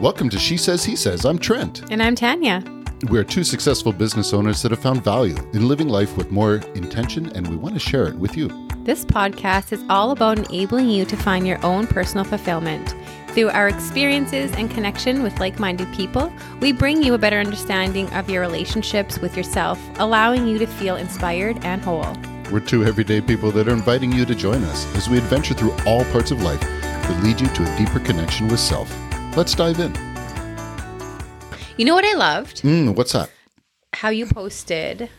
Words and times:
Welcome 0.00 0.28
to 0.28 0.38
She 0.38 0.58
Says, 0.58 0.84
He 0.84 0.94
Says. 0.94 1.24
I'm 1.24 1.38
Trent. 1.38 1.90
And 1.90 2.02
I'm 2.02 2.14
Tanya. 2.14 2.62
We're 3.08 3.24
two 3.24 3.42
successful 3.42 3.94
business 3.94 4.34
owners 4.34 4.60
that 4.60 4.70
have 4.70 4.80
found 4.80 5.02
value 5.02 5.36
in 5.54 5.68
living 5.68 5.88
life 5.88 6.18
with 6.18 6.30
more 6.30 6.56
intention, 6.74 7.34
and 7.34 7.48
we 7.48 7.56
want 7.56 7.76
to 7.76 7.80
share 7.80 8.06
it 8.06 8.14
with 8.16 8.36
you. 8.36 8.48
This 8.84 9.06
podcast 9.06 9.72
is 9.72 9.82
all 9.88 10.10
about 10.10 10.38
enabling 10.38 10.90
you 10.90 11.06
to 11.06 11.16
find 11.16 11.46
your 11.46 11.64
own 11.64 11.86
personal 11.86 12.24
fulfillment. 12.24 12.94
Through 13.28 13.48
our 13.48 13.68
experiences 13.68 14.52
and 14.52 14.70
connection 14.70 15.22
with 15.22 15.40
like 15.40 15.58
minded 15.58 15.90
people, 15.94 16.30
we 16.60 16.72
bring 16.72 17.02
you 17.02 17.14
a 17.14 17.18
better 17.18 17.38
understanding 17.38 18.12
of 18.12 18.28
your 18.28 18.42
relationships 18.42 19.18
with 19.18 19.34
yourself, 19.34 19.80
allowing 19.98 20.46
you 20.46 20.58
to 20.58 20.66
feel 20.66 20.96
inspired 20.96 21.64
and 21.64 21.80
whole. 21.80 22.14
We're 22.52 22.60
two 22.60 22.84
everyday 22.84 23.22
people 23.22 23.50
that 23.52 23.66
are 23.66 23.72
inviting 23.72 24.12
you 24.12 24.26
to 24.26 24.34
join 24.34 24.62
us 24.64 24.94
as 24.94 25.08
we 25.08 25.16
adventure 25.16 25.54
through 25.54 25.74
all 25.86 26.04
parts 26.12 26.32
of 26.32 26.42
life 26.42 26.60
that 26.60 27.24
lead 27.24 27.40
you 27.40 27.46
to 27.46 27.62
a 27.62 27.78
deeper 27.78 27.98
connection 27.98 28.48
with 28.48 28.60
self. 28.60 28.94
Let's 29.36 29.54
dive 29.54 29.78
in. 29.80 29.92
You 31.76 31.84
know 31.84 31.94
what 31.94 32.06
I 32.06 32.14
loved? 32.14 32.62
Mm, 32.62 32.96
what's 32.96 33.12
that? 33.12 33.30
How 33.92 34.08
you 34.08 34.24
posted 34.26 35.10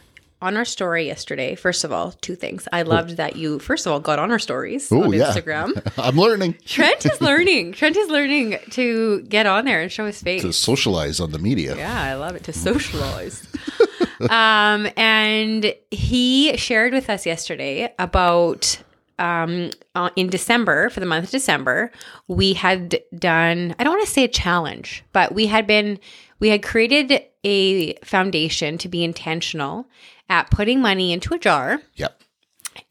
on 0.42 0.58
our 0.58 0.66
story 0.66 1.06
yesterday. 1.06 1.54
First 1.54 1.84
of 1.84 1.92
all, 1.92 2.14
two 2.14 2.36
things. 2.36 2.68
I 2.72 2.82
loved 2.82 3.18
that 3.18 3.36
you, 3.36 3.60
first 3.60 3.86
of 3.86 3.92
all, 3.92 4.00
got 4.00 4.18
on 4.18 4.32
our 4.32 4.40
stories 4.40 4.92
Oh, 4.92 5.04
on 5.04 5.14
yeah. 5.14 5.26
Instagram. 5.32 5.82
I'm 6.00 6.16
learning 6.16 6.56
Trent 6.66 7.06
is 7.06 7.22
learning. 7.22 7.74
Trent 7.74 7.96
is 7.96 8.10
learning 8.10 8.58
to 8.72 9.22
get 9.24 9.46
on 9.46 9.66
there 9.66 9.82
and 9.82 9.92
show 9.92 10.06
his 10.08 10.20
face. 10.22 10.42
to 10.42 10.52
socialize 10.52 11.20
on 11.20 11.32
the 11.32 11.40
media. 11.40 11.76
Yeah, 11.78 12.02
I 12.02 12.16
love 12.16 12.36
it 12.36 12.44
to 12.46 12.54
socialize. 12.54 13.48
um, 14.32 14.88
and 14.98 15.74
he 15.92 16.58
shared 16.58 16.94
with 16.94 17.10
us 17.10 17.26
yesterday 17.28 17.94
about 18.00 18.82
um, 19.20 19.72
uh, 19.96 20.10
in 20.16 20.28
December 20.30 20.90
for 20.90 21.00
the 21.00 21.06
month 21.06 21.26
of 21.26 21.32
December, 21.32 21.92
we 22.28 22.54
had 22.54 23.00
done. 23.18 23.76
I 23.80 23.84
don't 23.84 23.94
want 23.94 24.06
to 24.06 24.12
say 24.14 24.24
a 24.24 24.28
challenge, 24.28 25.04
but 25.14 25.34
we 25.34 25.48
had 25.48 25.66
been 25.68 26.00
we 26.40 26.50
had 26.50 26.62
created 26.64 27.24
a 27.44 27.94
foundation 28.04 28.78
to 28.80 28.88
be 28.88 29.04
intentional 29.04 29.88
at 30.30 30.52
putting 30.52 30.82
money 30.82 31.14
into 31.14 31.34
a 31.34 31.40
jar 31.40 31.82
Yep. 31.96 32.22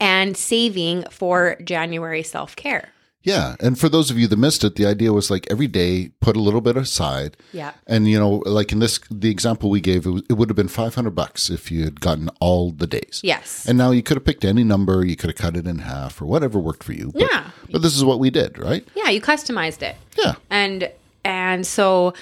and 0.01 0.37
saving 0.37 1.05
for 1.11 1.57
January 1.65 2.23
self 2.23 2.57
care. 2.57 2.91
Yeah. 3.27 3.57
And 3.61 3.79
for 3.79 3.89
those 3.91 4.11
of 4.11 4.19
you 4.19 4.27
that 4.29 4.37
missed 4.39 4.65
it, 4.65 4.77
the 4.77 4.87
idea 4.87 5.13
was 5.13 5.31
like 5.31 5.47
every 5.51 5.67
day 5.67 6.13
put 6.21 6.37
a 6.37 6.41
little 6.41 6.61
bit 6.63 6.77
aside. 6.77 7.37
Yeah. 7.53 7.73
And, 7.87 8.09
you 8.09 8.19
know, 8.19 8.43
like 8.47 8.73
in 8.73 8.79
this, 8.79 8.99
the 9.11 9.31
example 9.31 9.69
we 9.69 9.81
gave, 9.81 10.07
it, 10.07 10.11
was, 10.11 10.23
it 10.31 10.35
would 10.35 10.49
have 10.49 10.57
been 10.57 10.69
500 10.69 11.11
bucks 11.11 11.51
if 11.51 11.71
you 11.71 11.85
had 11.85 12.01
gotten 12.01 12.31
all 12.41 12.71
the 12.71 12.87
days. 12.87 13.21
Yes. 13.25 13.67
And 13.69 13.77
now 13.77 13.91
you 13.91 14.03
could 14.03 14.17
have 14.17 14.25
picked 14.25 14.45
any 14.45 14.65
number, 14.65 15.05
you 15.05 15.17
could 15.17 15.29
have 15.31 15.37
cut 15.37 15.57
it 15.57 15.67
in 15.67 15.79
half 15.81 16.23
or 16.23 16.27
whatever 16.27 16.59
worked 16.59 16.85
for 16.85 16.93
you. 16.93 17.11
But, 17.13 17.23
Yeah. 17.23 17.51
But 17.71 17.83
this 17.83 17.97
is 17.97 18.05
what 18.05 18.21
we 18.21 18.31
did, 18.31 18.59
right? 18.59 18.87
yeah, 18.95 19.11
you 19.11 19.21
customized 19.21 19.83
it. 19.83 19.97
Yeah. 20.17 20.37
and 20.49 20.91
and 21.25 21.67
so 21.67 22.15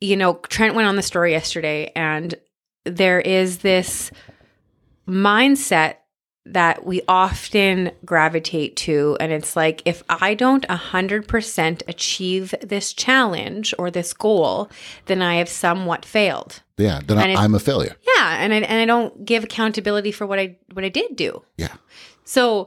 you 0.00 0.16
know 0.16 0.34
trent 0.48 0.74
went 0.74 0.88
on 0.88 0.96
the 0.96 1.02
story 1.02 1.32
yesterday 1.32 1.92
and 1.94 2.34
there 2.84 3.20
is 3.20 3.58
this 3.58 4.10
mindset 5.06 5.96
that 6.52 6.86
we 6.86 7.02
often 7.08 7.90
gravitate 8.04 8.74
to 8.76 9.16
and 9.20 9.32
it's 9.32 9.54
like 9.56 9.82
if 9.84 10.02
i 10.08 10.34
don't 10.34 10.66
100% 10.68 11.82
achieve 11.88 12.54
this 12.62 12.92
challenge 12.92 13.74
or 13.78 13.90
this 13.90 14.12
goal 14.12 14.70
then 15.06 15.20
i 15.22 15.34
have 15.36 15.48
somewhat 15.48 16.04
failed 16.04 16.62
Yeah. 16.76 17.00
Then 17.06 17.18
I, 17.18 17.34
I'm 17.34 17.54
a 17.54 17.58
failure. 17.60 17.96
yeah 18.16 18.38
and 18.42 18.52
I, 18.52 18.58
and 18.58 18.80
I 18.80 18.84
don't 18.84 19.24
give 19.24 19.44
accountability 19.44 20.12
for 20.12 20.26
what 20.26 20.38
i 20.38 20.56
what 20.72 20.84
i 20.84 20.88
did 20.88 21.16
do 21.16 21.42
Yeah. 21.56 21.74
so 22.24 22.66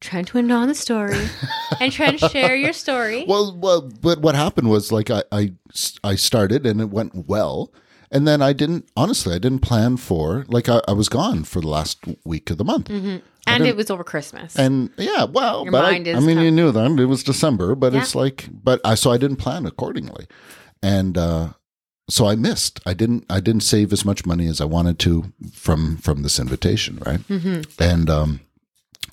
trying 0.00 0.24
to 0.26 0.38
end 0.38 0.52
on 0.52 0.68
the 0.68 0.74
story 0.74 1.18
and 1.80 1.92
trying 1.92 2.16
to 2.18 2.28
share 2.28 2.54
your 2.54 2.72
story 2.72 3.24
Well, 3.26 3.56
well, 3.58 3.82
but 4.00 4.20
what 4.20 4.34
happened 4.36 4.70
was 4.70 4.92
like 4.92 5.10
I, 5.10 5.24
I, 5.32 5.52
I 6.04 6.14
started 6.14 6.64
and 6.66 6.80
it 6.80 6.90
went 6.90 7.26
well. 7.26 7.72
And 8.10 8.26
then 8.26 8.40
I 8.40 8.52
didn't, 8.52 8.88
honestly, 8.96 9.34
I 9.34 9.38
didn't 9.38 9.60
plan 9.60 9.96
for, 9.96 10.44
like, 10.48 10.68
I, 10.68 10.80
I 10.88 10.92
was 10.92 11.08
gone 11.08 11.44
for 11.44 11.60
the 11.60 11.68
last 11.68 11.98
week 12.24 12.50
of 12.50 12.58
the 12.58 12.64
month. 12.64 12.88
and 13.46 13.66
it 13.66 13.76
was 13.76 13.90
over 13.90 14.04
christmas 14.04 14.56
And 14.56 14.90
yeah, 14.96 15.24
well, 15.24 15.64
Your 15.64 15.72
but 15.72 15.84
I, 15.84 15.96
I 15.96 16.20
mean, 16.20 16.38
you 16.38 16.50
knew 16.50 16.70
that 16.70 16.98
it 16.98 17.06
was 17.06 17.22
December, 17.24 17.74
but 17.74 17.94
it's 17.94 18.14
like, 18.14 18.48
but 18.50 18.80
I 18.84 18.94
so 18.94 19.10
I 19.10 19.16
didn't 19.18 19.36
plan 19.36 19.66
accordingly, 19.66 20.26
and 20.82 21.16
uh, 21.16 21.48
so 22.10 22.26
I 22.26 22.36
missed. 22.36 22.80
I 22.86 22.94
didn't. 22.94 23.24
I 23.30 23.40
didn't 23.40 23.62
save 23.62 23.92
as 23.92 24.04
much 24.04 24.26
money 24.26 24.46
as 24.46 24.60
I 24.60 24.64
wanted 24.64 24.98
to 25.00 25.32
from 25.52 25.96
from 25.98 26.22
this 26.22 26.38
invitation, 26.38 27.00
right? 27.06 27.20
Mm-hmm. 27.20 27.82
And 27.82 28.10
um, 28.10 28.40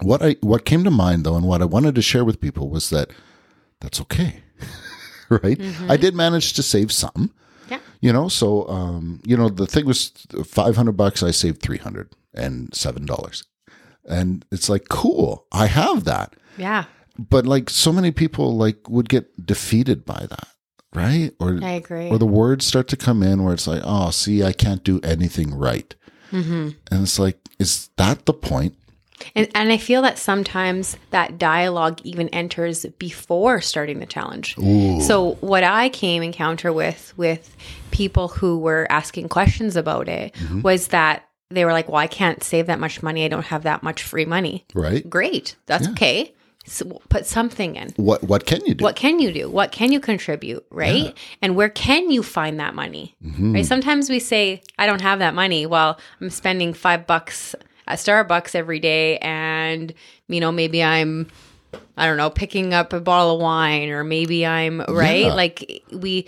what 0.01 0.21
I 0.21 0.35
what 0.41 0.65
came 0.65 0.83
to 0.83 0.91
mind 0.91 1.25
though, 1.25 1.35
and 1.35 1.45
what 1.45 1.61
I 1.61 1.65
wanted 1.65 1.95
to 1.95 2.01
share 2.01 2.25
with 2.25 2.41
people 2.41 2.69
was 2.69 2.89
that 2.89 3.11
that's 3.81 4.01
okay, 4.01 4.43
right? 5.29 5.59
I 5.89 5.97
did 5.97 6.15
manage 6.15 6.53
to 6.53 6.63
save 6.63 6.91
some. 6.91 7.31
You 8.01 8.13
know, 8.13 8.27
so 8.27 8.67
um, 8.69 9.21
you 9.25 9.35
know, 9.37 9.49
the 9.49 9.65
thing 9.67 9.85
was 9.85 10.09
five 10.45 10.75
hundred 10.75 10.97
bucks. 10.97 11.23
I 11.23 11.31
saved 11.31 11.61
three 11.61 11.77
hundred 11.79 12.09
and 12.33 12.73
seven 12.75 13.05
dollars, 13.05 13.43
and 14.07 14.45
it's 14.51 14.69
like 14.69 14.89
cool. 14.89 15.45
I 15.51 15.67
have 15.67 16.03
that, 16.05 16.35
yeah 16.57 16.85
but 17.17 17.45
like 17.47 17.69
so 17.69 17.93
many 17.93 18.11
people 18.11 18.57
like 18.57 18.89
would 18.89 19.07
get 19.07 19.45
defeated 19.45 20.03
by 20.03 20.25
that, 20.29 20.47
right? 20.93 21.31
Or 21.39 21.57
I 21.63 21.71
agree. 21.71 22.09
or 22.09 22.17
the 22.17 22.25
words 22.25 22.65
start 22.65 22.89
to 22.89 22.97
come 22.97 23.23
in 23.23 23.41
where 23.43 23.53
it's 23.53 23.67
like, 23.67 23.81
oh, 23.85 24.09
see, 24.11 24.43
I 24.43 24.51
can't 24.51 24.83
do 24.83 24.99
anything 25.01 25.53
right, 25.55 25.95
Mm-hmm. 26.33 26.69
and 26.91 27.01
it's 27.03 27.17
like, 27.17 27.39
is 27.57 27.89
that 27.95 28.25
the 28.25 28.33
point? 28.33 28.75
And 29.35 29.47
and 29.55 29.71
I 29.71 29.77
feel 29.77 30.01
that 30.01 30.17
sometimes 30.17 30.97
that 31.11 31.37
dialogue 31.37 31.99
even 32.03 32.29
enters 32.29 32.85
before 32.99 33.61
starting 33.61 33.99
the 33.99 34.05
challenge. 34.05 34.55
So 35.05 35.37
what 35.41 35.63
I 35.63 35.89
came 35.89 36.21
encounter 36.23 36.71
with 36.73 37.13
with 37.17 37.55
people 37.91 38.27
who 38.27 38.59
were 38.59 38.87
asking 38.89 39.29
questions 39.29 39.75
about 39.75 40.07
it 40.09 40.33
Mm-hmm. 40.35 40.61
was 40.61 40.87
that 40.89 41.23
they 41.49 41.63
were 41.63 41.71
like, 41.71 41.87
"Well, 41.87 41.97
I 41.97 42.07
can't 42.07 42.43
save 42.43 42.67
that 42.67 42.79
much 42.79 43.01
money. 43.03 43.23
I 43.23 43.27
don't 43.29 43.45
have 43.45 43.63
that 43.63 43.83
much 43.83 44.03
free 44.03 44.25
money." 44.25 44.65
Right? 44.73 45.07
Great, 45.09 45.55
that's 45.65 45.87
okay. 45.89 46.33
So 46.67 46.99
put 47.09 47.25
something 47.27 47.75
in. 47.75 47.93
What 47.97 48.23
what 48.23 48.45
can 48.47 48.65
you 48.65 48.73
do? 48.73 48.83
What 48.83 48.95
can 48.95 49.19
you 49.19 49.31
do? 49.31 49.49
What 49.49 49.71
can 49.71 49.91
you 49.91 49.99
contribute? 49.99 50.65
Right? 50.71 51.15
And 51.41 51.55
where 51.55 51.69
can 51.69 52.09
you 52.09 52.23
find 52.23 52.59
that 52.59 52.73
money? 52.73 53.15
Mm-hmm. 53.23 53.53
Right? 53.53 53.65
Sometimes 53.65 54.09
we 54.09 54.19
say, 54.19 54.61
I 54.79 54.87
don't 54.87 55.01
have 55.01 55.19
that 55.19 55.35
money. 55.35 55.65
Well, 55.67 55.99
I'm 56.19 56.29
spending 56.31 56.73
five 56.73 57.05
bucks 57.05 57.55
at 57.87 57.99
Starbucks 57.99 58.55
every 58.55 58.79
day. 58.79 59.17
And, 59.19 59.93
you 60.27 60.39
know, 60.39 60.51
maybe 60.51 60.83
I'm, 60.83 61.27
I 61.97 62.05
don't 62.05 62.17
know, 62.17 62.29
picking 62.29 62.73
up 62.73 62.93
a 62.93 62.99
bottle 62.99 63.35
of 63.35 63.41
wine 63.41 63.89
or 63.89 64.03
maybe 64.03 64.45
I'm, 64.45 64.81
right? 64.81 65.25
Yeah. 65.25 65.33
Like 65.33 65.83
we, 65.91 66.27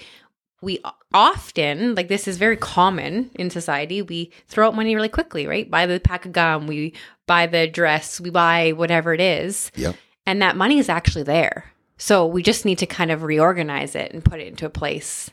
we 0.61 0.79
often, 1.13 1.95
like 1.95 2.07
this 2.07 2.27
is 2.27 2.37
very 2.37 2.57
common 2.57 3.29
in 3.35 3.49
society, 3.49 4.01
we 4.01 4.31
throw 4.47 4.67
out 4.67 4.75
money 4.75 4.95
really 4.95 5.09
quickly, 5.09 5.47
right? 5.47 5.69
Buy 5.69 5.85
the 5.85 5.99
pack 5.99 6.25
of 6.25 6.31
gum, 6.31 6.67
we 6.67 6.93
buy 7.27 7.47
the 7.47 7.67
dress, 7.67 8.19
we 8.19 8.29
buy 8.29 8.71
whatever 8.73 9.13
it 9.13 9.21
is 9.21 9.71
Yep. 9.75 9.95
and 10.25 10.41
that 10.41 10.55
money 10.57 10.79
is 10.79 10.89
actually 10.89 11.23
there. 11.23 11.71
So 11.97 12.25
we 12.25 12.43
just 12.43 12.65
need 12.65 12.77
to 12.79 12.85
kind 12.85 13.11
of 13.11 13.23
reorganize 13.23 13.95
it 13.95 14.11
and 14.13 14.23
put 14.23 14.39
it 14.39 14.47
into 14.47 14.65
a 14.65 14.69
place 14.69 15.29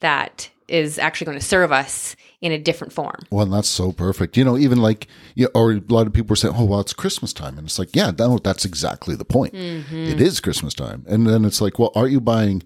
that 0.00 0.50
is 0.66 0.98
actually 0.98 1.26
going 1.26 1.38
to 1.38 1.44
serve 1.44 1.72
us 1.72 2.16
in 2.40 2.52
a 2.52 2.58
different 2.58 2.92
form. 2.92 3.20
Well, 3.30 3.46
that's 3.46 3.68
so 3.68 3.92
perfect. 3.92 4.36
You 4.36 4.44
know, 4.44 4.56
even 4.56 4.80
like, 4.80 5.06
you 5.34 5.48
or 5.54 5.72
a 5.72 5.82
lot 5.88 6.06
of 6.06 6.12
people 6.12 6.32
are 6.32 6.36
saying, 6.36 6.54
"Oh, 6.56 6.64
well, 6.64 6.80
it's 6.80 6.92
Christmas 6.92 7.32
time," 7.32 7.58
and 7.58 7.66
it's 7.66 7.78
like, 7.78 7.94
yeah, 7.94 8.12
no, 8.18 8.38
that's 8.38 8.64
exactly 8.64 9.14
the 9.14 9.24
point. 9.24 9.54
Mm-hmm. 9.54 9.96
It 9.96 10.20
is 10.20 10.40
Christmas 10.40 10.74
time, 10.74 11.04
and 11.08 11.26
then 11.26 11.44
it's 11.44 11.60
like, 11.60 11.78
well, 11.78 11.92
are 11.94 12.08
you 12.08 12.20
buying? 12.20 12.62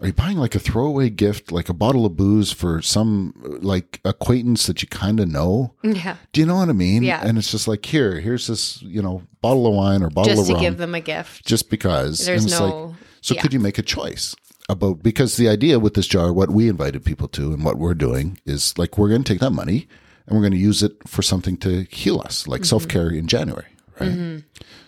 Are 0.00 0.08
you 0.08 0.12
buying 0.12 0.36
like 0.36 0.54
a 0.54 0.58
throwaway 0.58 1.08
gift, 1.08 1.52
like 1.52 1.68
a 1.68 1.72
bottle 1.72 2.04
of 2.04 2.16
booze 2.16 2.52
for 2.52 2.82
some 2.82 3.32
like 3.62 4.00
acquaintance 4.04 4.66
that 4.66 4.82
you 4.82 4.88
kind 4.88 5.20
of 5.20 5.28
know? 5.28 5.74
Yeah. 5.82 6.16
Do 6.32 6.40
you 6.40 6.46
know 6.46 6.56
what 6.56 6.68
I 6.68 6.72
mean? 6.72 7.04
Yeah. 7.04 7.22
And 7.24 7.38
it's 7.38 7.50
just 7.50 7.68
like, 7.68 7.86
here, 7.86 8.20
here's 8.20 8.48
this, 8.48 8.82
you 8.82 9.00
know, 9.00 9.22
bottle 9.40 9.66
of 9.66 9.72
wine 9.74 10.02
or 10.02 10.10
bottle 10.10 10.34
Just 10.34 10.42
of 10.42 10.46
to 10.48 10.52
rum, 10.54 10.62
give 10.62 10.76
them 10.78 10.94
a 10.94 11.00
gift. 11.00 11.46
just 11.46 11.70
because. 11.70 12.26
There's 12.26 12.42
and 12.42 12.50
it's 12.52 12.60
no- 12.60 12.86
like, 12.88 12.96
so 13.22 13.34
yeah. 13.34 13.40
could 13.40 13.54
you 13.54 13.60
make 13.60 13.78
a 13.78 13.82
choice 13.82 14.34
about 14.68 15.02
because 15.02 15.36
the 15.36 15.48
idea 15.48 15.78
with 15.78 15.94
this 15.94 16.06
jar, 16.06 16.32
what 16.32 16.50
we 16.50 16.68
invited 16.68 17.04
people 17.04 17.28
to, 17.28 17.52
and 17.52 17.64
what 17.64 17.78
we're 17.78 17.94
doing 17.94 18.38
is 18.46 18.76
like 18.78 18.96
we're 18.98 19.08
going 19.08 19.22
to 19.22 19.32
take 19.32 19.40
that 19.40 19.50
money 19.50 19.88
and 20.26 20.36
we're 20.36 20.42
going 20.42 20.52
to 20.52 20.58
use 20.58 20.82
it 20.82 21.06
for 21.06 21.22
something 21.22 21.56
to 21.58 21.84
heal 21.90 22.20
us, 22.24 22.46
like 22.46 22.62
mm-hmm. 22.62 22.66
self 22.66 22.88
care 22.88 23.10
in 23.10 23.26
January, 23.26 23.66
right? 24.00 24.10
Mm-hmm. 24.10 24.38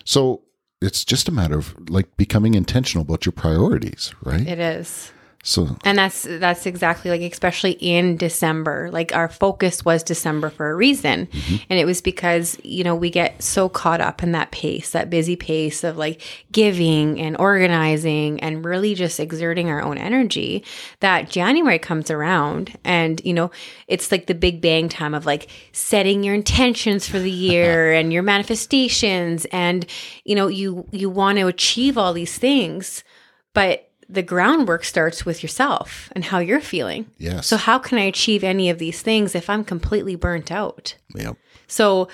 So 0.03 0.43
it's 0.81 1.05
just 1.05 1.27
a 1.27 1.31
matter 1.31 1.57
of 1.57 1.89
like 1.89 2.17
becoming 2.17 2.55
intentional 2.55 3.03
about 3.03 3.25
your 3.25 3.33
priorities, 3.33 4.13
right? 4.23 4.47
It 4.47 4.59
is. 4.59 5.11
So 5.47 5.77
And 5.85 5.97
that's 5.97 6.23
that's 6.23 6.65
exactly 6.65 7.09
like 7.09 7.21
especially 7.21 7.71
in 7.79 8.17
December. 8.17 8.89
Like 8.91 9.15
our 9.15 9.29
focus 9.29 9.85
was 9.85 10.03
December 10.03 10.49
for 10.49 10.69
a 10.69 10.75
reason. 10.75 11.27
Mm-hmm. 11.27 11.55
And 11.69 11.79
it 11.79 11.85
was 11.85 12.01
because, 12.01 12.57
you 12.65 12.83
know, 12.83 12.93
we 12.93 13.09
get 13.09 13.41
so 13.41 13.69
caught 13.69 14.01
up 14.01 14.21
in 14.21 14.33
that 14.33 14.51
pace, 14.51 14.89
that 14.89 15.09
busy 15.09 15.37
pace 15.37 15.85
of 15.85 15.95
like 15.95 16.21
giving 16.51 17.17
and 17.21 17.37
organizing 17.39 18.41
and 18.41 18.65
really 18.65 18.93
just 18.93 19.21
exerting 19.21 19.69
our 19.69 19.81
own 19.81 19.97
energy 19.97 20.65
that 20.99 21.29
January 21.29 21.79
comes 21.79 22.11
around 22.11 22.77
and, 22.83 23.21
you 23.23 23.33
know, 23.33 23.49
it's 23.87 24.11
like 24.11 24.27
the 24.27 24.35
big 24.35 24.59
bang 24.59 24.89
time 24.89 25.13
of 25.13 25.25
like 25.25 25.47
setting 25.71 26.25
your 26.25 26.35
intentions 26.35 27.07
for 27.07 27.19
the 27.19 27.31
year 27.47 27.93
and 27.93 28.11
your 28.11 28.21
manifestations 28.21 29.45
and 29.53 29.85
you 30.25 30.35
know, 30.35 30.47
you 30.47 30.85
you 30.91 31.09
want 31.09 31.37
to 31.37 31.47
achieve 31.47 31.97
all 31.97 32.11
these 32.11 32.37
things, 32.37 33.05
but 33.53 33.86
the 34.09 34.23
groundwork 34.23 34.83
starts 34.85 35.25
with 35.25 35.43
yourself 35.43 36.09
and 36.13 36.23
how 36.25 36.39
you're 36.39 36.61
feeling. 36.61 37.09
Yes. 37.17 37.47
So 37.47 37.57
how 37.57 37.77
can 37.77 37.97
I 37.97 38.03
achieve 38.03 38.43
any 38.43 38.69
of 38.69 38.79
these 38.79 39.01
things 39.01 39.35
if 39.35 39.49
I'm 39.49 39.63
completely 39.65 40.15
burnt 40.15 40.51
out? 40.51 40.95
Yep. 41.15 41.35
So, 41.67 42.07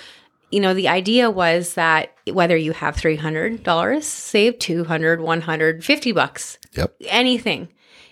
you 0.49 0.59
know, 0.59 0.73
the 0.73 0.87
idea 0.87 1.29
was 1.29 1.75
that 1.75 2.13
whether 2.31 2.57
you 2.57 2.71
have 2.73 2.95
$300 2.95 4.03
save 4.03 4.57
200, 4.59 5.21
150 5.21 6.11
bucks, 6.11 6.57
Yep. 6.75 6.95
anything, 7.07 7.69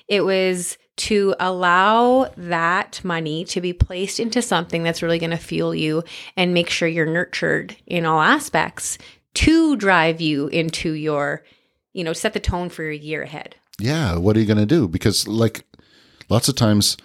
it 0.07 0.21
was 0.21 0.77
to 0.97 1.33
allow 1.39 2.31
that 2.37 3.03
money 3.03 3.43
to 3.45 3.61
be 3.61 3.73
placed 3.73 4.19
into 4.19 4.41
something 4.41 4.83
that's 4.83 5.01
really 5.01 5.17
going 5.17 5.31
to 5.31 5.37
fuel 5.37 5.73
you 5.73 6.03
and 6.37 6.53
make 6.53 6.69
sure 6.69 6.87
you're 6.87 7.05
nurtured 7.07 7.75
in 7.87 8.05
all 8.05 8.21
aspects 8.21 8.99
to 9.33 9.75
drive 9.77 10.21
you 10.21 10.47
into 10.49 10.91
your, 10.91 11.43
you 11.93 12.03
know, 12.03 12.13
set 12.13 12.33
the 12.33 12.39
tone 12.39 12.69
for 12.69 12.83
your 12.83 12.91
year 12.91 13.23
ahead. 13.23 13.55
Yeah. 13.81 14.17
What 14.17 14.35
are 14.37 14.39
you 14.39 14.45
going 14.45 14.57
to 14.57 14.65
do? 14.65 14.87
Because, 14.87 15.27
like, 15.27 15.65
lots 16.29 16.47
of 16.47 16.55
times 16.55 16.97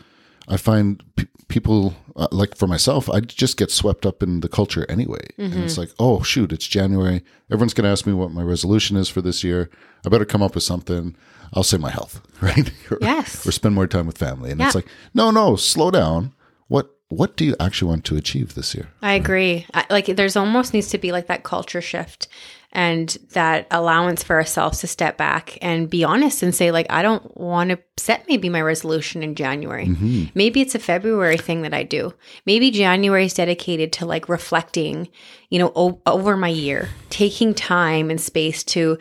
I 0.49 0.57
find 0.57 1.03
p- 1.17 1.27
people, 1.49 1.95
uh, 2.17 2.29
like 2.31 2.57
for 2.57 2.67
myself, 2.67 3.09
I 3.11 3.21
just 3.21 3.57
get 3.57 3.71
swept 3.71 4.07
up 4.07 4.23
in 4.23 4.41
the 4.41 4.49
culture 4.49 4.87
anyway. 4.89 5.27
And 5.39 5.55
it's 5.65 5.79
like, 5.79 5.91
oh, 5.99 6.23
shoot, 6.23 6.53
it's 6.53 6.67
January. 6.67 7.23
Everyone's 7.51 7.75
going 7.75 7.85
to 7.85 7.91
ask 7.91 8.07
me 8.07 8.13
what 8.13 8.31
my 8.33 8.43
resolution 8.43 8.97
is 8.97 9.09
for 9.09 9.21
this 9.23 9.43
year. 9.45 9.71
I 10.05 10.09
better 10.09 10.25
come 10.25 10.43
up 10.43 10.55
with 10.55 10.65
something. 10.65 11.17
I'll 11.53 11.63
say 11.63 11.79
my 11.79 11.91
health, 11.91 12.21
right? 12.41 12.71
or, 12.91 12.99
Yes. 13.01 13.47
or 13.47 13.53
spend 13.53 13.75
more 13.75 13.87
time 13.87 14.07
with 14.07 14.19
family. 14.19 14.51
And 14.51 14.61
it's 14.61 14.75
like, 14.75 14.87
no, 15.15 15.31
no, 15.31 15.57
slow 15.57 15.91
down. 15.91 16.33
What 16.69 16.91
what 17.09 17.37
do 17.37 17.45
you 17.45 17.55
actually 17.61 17.89
want 17.91 18.05
to 18.07 18.17
achieve 18.17 18.55
this 18.55 18.75
year? 18.75 18.89
I 19.01 19.13
agree. 19.15 19.65
I, 19.73 19.87
like 19.91 20.07
there's 20.07 20.35
almost 20.35 20.75
needs 20.75 20.89
to 20.89 20.99
be 20.99 21.13
like 21.13 21.29
that 21.29 21.45
culture 21.45 21.81
shift 21.81 22.27
and 22.73 23.17
that 23.33 23.67
allowance 23.71 24.23
for 24.23 24.37
ourselves 24.37 24.81
to 24.81 24.87
step 24.87 25.17
back 25.17 25.57
and 25.63 25.89
be 25.89 26.05
honest 26.05 26.43
and 26.43 26.55
say 26.55 26.71
like 26.71 26.87
I 26.91 27.03
don't 27.03 27.37
want 27.37 27.71
to 27.71 27.79
set 27.97 28.27
maybe 28.29 28.49
my 28.49 28.61
resolution 28.61 29.23
in 29.23 29.35
January. 29.35 29.87
Maybe 30.35 30.61
it's 30.61 30.75
a 30.75 30.79
February 30.79 31.39
thing 31.39 31.63
that 31.63 31.73
I 31.75 31.83
do. 31.83 32.13
Maybe 32.45 32.71
January 32.71 33.25
is 33.27 33.35
dedicated 33.35 33.93
to 33.95 34.07
like 34.07 34.29
reflecting, 34.29 35.09
you 35.49 35.59
know, 35.59 35.73
o- 35.75 36.01
over 36.07 36.37
my 36.37 36.49
year, 36.49 36.89
taking 37.11 37.55
time 37.55 38.11
and 38.11 38.21
space 38.21 38.63
to 38.65 38.99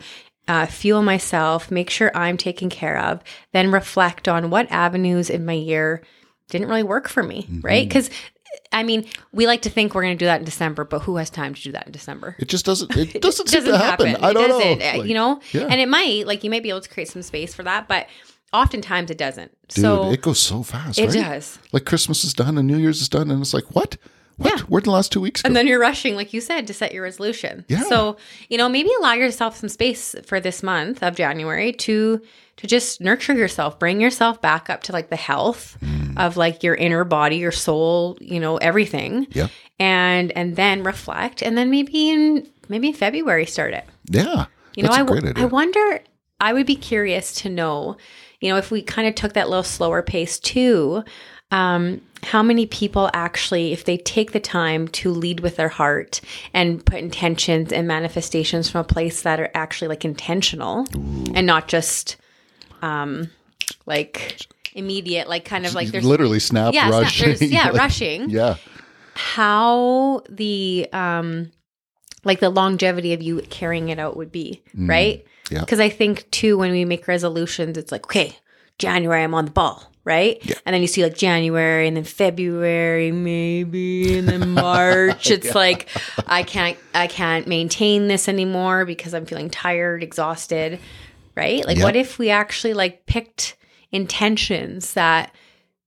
uh, 0.48 0.64
fuel 0.66 1.02
myself, 1.02 1.70
make 1.72 1.90
sure 1.90 2.16
I'm 2.16 2.36
taken 2.36 2.70
care 2.70 2.96
of, 2.98 3.20
then 3.52 3.72
reflect 3.72 4.28
on 4.28 4.48
what 4.48 4.70
avenues 4.70 5.28
in 5.28 5.44
my 5.44 5.54
year 5.54 6.02
didn't 6.48 6.68
really 6.68 6.84
work 6.84 7.08
for 7.08 7.24
me, 7.24 7.48
right? 7.62 7.86
Because 7.88 8.08
I 8.72 8.82
mean, 8.82 9.06
we 9.32 9.46
like 9.46 9.62
to 9.62 9.70
think 9.70 9.94
we're 9.94 10.02
going 10.02 10.16
to 10.16 10.18
do 10.18 10.26
that 10.26 10.40
in 10.40 10.44
December, 10.44 10.84
but 10.84 11.00
who 11.00 11.16
has 11.16 11.30
time 11.30 11.54
to 11.54 11.62
do 11.62 11.72
that 11.72 11.86
in 11.86 11.92
December? 11.92 12.36
It 12.38 12.48
just 12.48 12.64
doesn't. 12.66 12.94
It 12.96 13.20
doesn't 13.22 13.48
seem 13.48 13.64
to 13.64 13.76
happen. 13.78 14.16
I 14.16 14.30
It 14.30 14.34
don't 14.34 14.48
doesn't, 14.48 14.78
know. 14.78 14.98
Like, 14.98 15.08
you 15.08 15.14
know, 15.14 15.40
yeah. 15.52 15.66
and 15.70 15.80
it 15.80 15.88
might 15.88 16.26
like 16.26 16.44
you 16.44 16.50
might 16.50 16.62
be 16.62 16.68
able 16.70 16.80
to 16.82 16.88
create 16.90 17.08
some 17.08 17.22
space 17.22 17.54
for 17.54 17.62
that, 17.62 17.88
but 17.88 18.06
oftentimes 18.52 19.10
it 19.10 19.18
doesn't. 19.18 19.50
Dude, 19.68 19.82
so 19.82 20.10
it 20.10 20.20
goes 20.22 20.38
so 20.38 20.62
fast. 20.62 20.98
it 20.98 21.06
right? 21.06 21.14
does. 21.14 21.58
Like 21.72 21.84
Christmas 21.84 22.24
is 22.24 22.34
done 22.34 22.58
and 22.58 22.66
New 22.66 22.76
Year's 22.78 23.00
is 23.00 23.08
done, 23.08 23.30
and 23.30 23.40
it's 23.40 23.54
like, 23.54 23.74
what? 23.74 23.96
What? 24.36 24.58
Yeah. 24.58 24.66
Where'd 24.66 24.84
the 24.84 24.90
last 24.90 25.10
two 25.12 25.20
weeks 25.22 25.40
go? 25.40 25.46
And 25.46 25.56
then 25.56 25.66
you're 25.66 25.80
rushing, 25.80 26.14
like 26.14 26.34
you 26.34 26.42
said, 26.42 26.66
to 26.66 26.74
set 26.74 26.92
your 26.92 27.02
resolution. 27.04 27.64
Yeah. 27.68 27.84
So, 27.84 28.18
you 28.50 28.58
know, 28.58 28.68
maybe 28.68 28.90
allow 28.98 29.14
yourself 29.14 29.56
some 29.56 29.70
space 29.70 30.14
for 30.26 30.40
this 30.40 30.62
month 30.62 31.02
of 31.02 31.16
January 31.16 31.72
to 31.72 32.20
to 32.58 32.66
just 32.66 33.00
nurture 33.00 33.34
yourself, 33.34 33.78
bring 33.78 34.00
yourself 34.00 34.40
back 34.40 34.70
up 34.70 34.82
to 34.84 34.92
like 34.92 35.10
the 35.10 35.16
health 35.16 35.76
Mm. 35.82 36.16
of 36.18 36.36
like 36.36 36.62
your 36.62 36.74
inner 36.74 37.04
body, 37.04 37.36
your 37.36 37.52
soul, 37.52 38.16
you 38.20 38.40
know, 38.40 38.56
everything. 38.56 39.26
yeah. 39.32 39.48
And 39.78 40.32
and 40.32 40.56
then 40.56 40.82
reflect 40.82 41.42
and 41.42 41.56
then 41.58 41.70
maybe 41.70 42.10
in 42.10 42.46
maybe 42.68 42.88
in 42.88 42.94
February 42.94 43.44
start 43.46 43.74
it. 43.74 43.84
Yeah. 44.10 44.46
You 44.74 44.82
know, 44.82 44.88
That's 44.88 44.98
I, 44.98 45.02
a 45.02 45.04
w- 45.04 45.20
great 45.20 45.30
idea. 45.32 45.44
I 45.44 45.46
wonder, 45.46 46.00
I 46.40 46.52
would 46.54 46.66
be 46.66 46.76
curious 46.76 47.32
to 47.42 47.48
know, 47.50 47.96
you 48.40 48.50
know, 48.50 48.56
if 48.56 48.70
we 48.70 48.80
kind 48.82 49.06
of 49.08 49.14
took 49.14 49.34
that 49.34 49.48
little 49.48 49.62
slower 49.62 50.02
pace 50.02 50.38
too, 50.38 51.02
um, 51.50 52.00
how 52.22 52.42
many 52.42 52.66
people 52.66 53.08
actually, 53.14 53.72
if 53.72 53.84
they 53.84 53.96
take 53.98 54.32
the 54.32 54.40
time 54.40 54.88
to 54.88 55.10
lead 55.10 55.40
with 55.40 55.56
their 55.56 55.68
heart 55.68 56.20
and 56.52 56.84
put 56.84 56.98
intentions 56.98 57.70
and 57.72 57.86
manifestations 57.86 58.68
from 58.68 58.80
a 58.80 58.84
place 58.84 59.22
that 59.22 59.38
are 59.40 59.50
actually 59.54 59.88
like 59.88 60.04
intentional 60.04 60.86
and 61.34 61.46
not 61.46 61.68
just 61.68 62.16
um, 62.82 63.30
like 63.86 64.46
immediate, 64.74 65.28
like 65.28 65.44
kind 65.44 65.66
of 65.66 65.74
like 65.74 65.88
there's 65.88 66.04
literally 66.04 66.38
snap, 66.40 66.74
yeah, 66.74 66.88
snap- 66.90 67.40
yeah, 67.40 67.64
Like, 67.70 67.74
rushing 67.74 68.30
Yeah. 68.30 68.56
how 69.14 70.22
the 70.28 70.88
um 70.92 71.50
like 72.24 72.40
the 72.40 72.50
longevity 72.50 73.12
of 73.12 73.22
you 73.22 73.40
carrying 73.50 73.88
it 73.88 73.98
out 73.98 74.16
would 74.16 74.32
be, 74.32 74.62
right? 74.74 75.24
Mm, 75.24 75.52
yeah. 75.52 75.60
Because 75.60 75.78
I 75.80 75.88
think 75.88 76.28
too 76.30 76.58
when 76.58 76.72
we 76.72 76.84
make 76.84 77.06
resolutions, 77.06 77.78
it's 77.78 77.92
like, 77.92 78.04
okay, 78.06 78.36
January 78.78 79.22
I'm 79.22 79.32
on 79.32 79.44
the 79.44 79.52
ball, 79.52 79.92
right? 80.04 80.38
And 80.66 80.74
then 80.74 80.82
you 80.82 80.88
see 80.88 81.04
like 81.04 81.16
January 81.16 81.86
and 81.86 81.96
then 81.96 82.02
February 82.04 83.12
maybe 83.12 84.18
and 84.18 84.28
then 84.28 84.50
March. 84.54 85.30
It's 85.30 85.54
like 85.54 85.88
I 86.26 86.42
can't 86.42 86.76
I 86.94 87.06
can't 87.06 87.46
maintain 87.46 88.08
this 88.08 88.28
anymore 88.28 88.84
because 88.84 89.14
I'm 89.14 89.24
feeling 89.24 89.48
tired, 89.48 90.02
exhausted, 90.02 90.80
right? 91.36 91.64
Like 91.66 91.78
Yeah. 91.78 91.84
what 91.84 91.96
if 91.96 92.18
we 92.18 92.30
actually 92.30 92.74
like 92.74 93.06
picked 93.06 93.56
intentions 93.92 94.94
that 94.94 95.32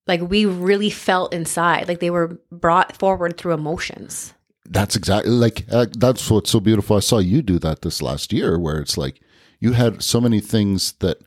like 0.07 0.21
we 0.21 0.45
really 0.45 0.89
felt 0.89 1.33
inside 1.33 1.87
like 1.87 1.99
they 1.99 2.09
were 2.09 2.39
brought 2.51 2.97
forward 2.97 3.37
through 3.37 3.53
emotions 3.53 4.33
That's 4.65 4.95
exactly 4.95 5.31
like 5.31 5.65
uh, 5.71 5.87
that's 5.97 6.29
what's 6.31 6.51
so 6.51 6.59
beautiful. 6.59 6.95
I 6.97 6.99
saw 7.01 7.17
you 7.19 7.41
do 7.41 7.57
that 7.59 7.81
this 7.81 8.01
last 8.01 8.31
year, 8.31 8.57
where 8.59 8.79
it's 8.79 8.97
like 8.97 9.19
you 9.59 9.73
had 9.73 10.01
so 10.03 10.21
many 10.21 10.39
things 10.39 10.93
that 10.99 11.17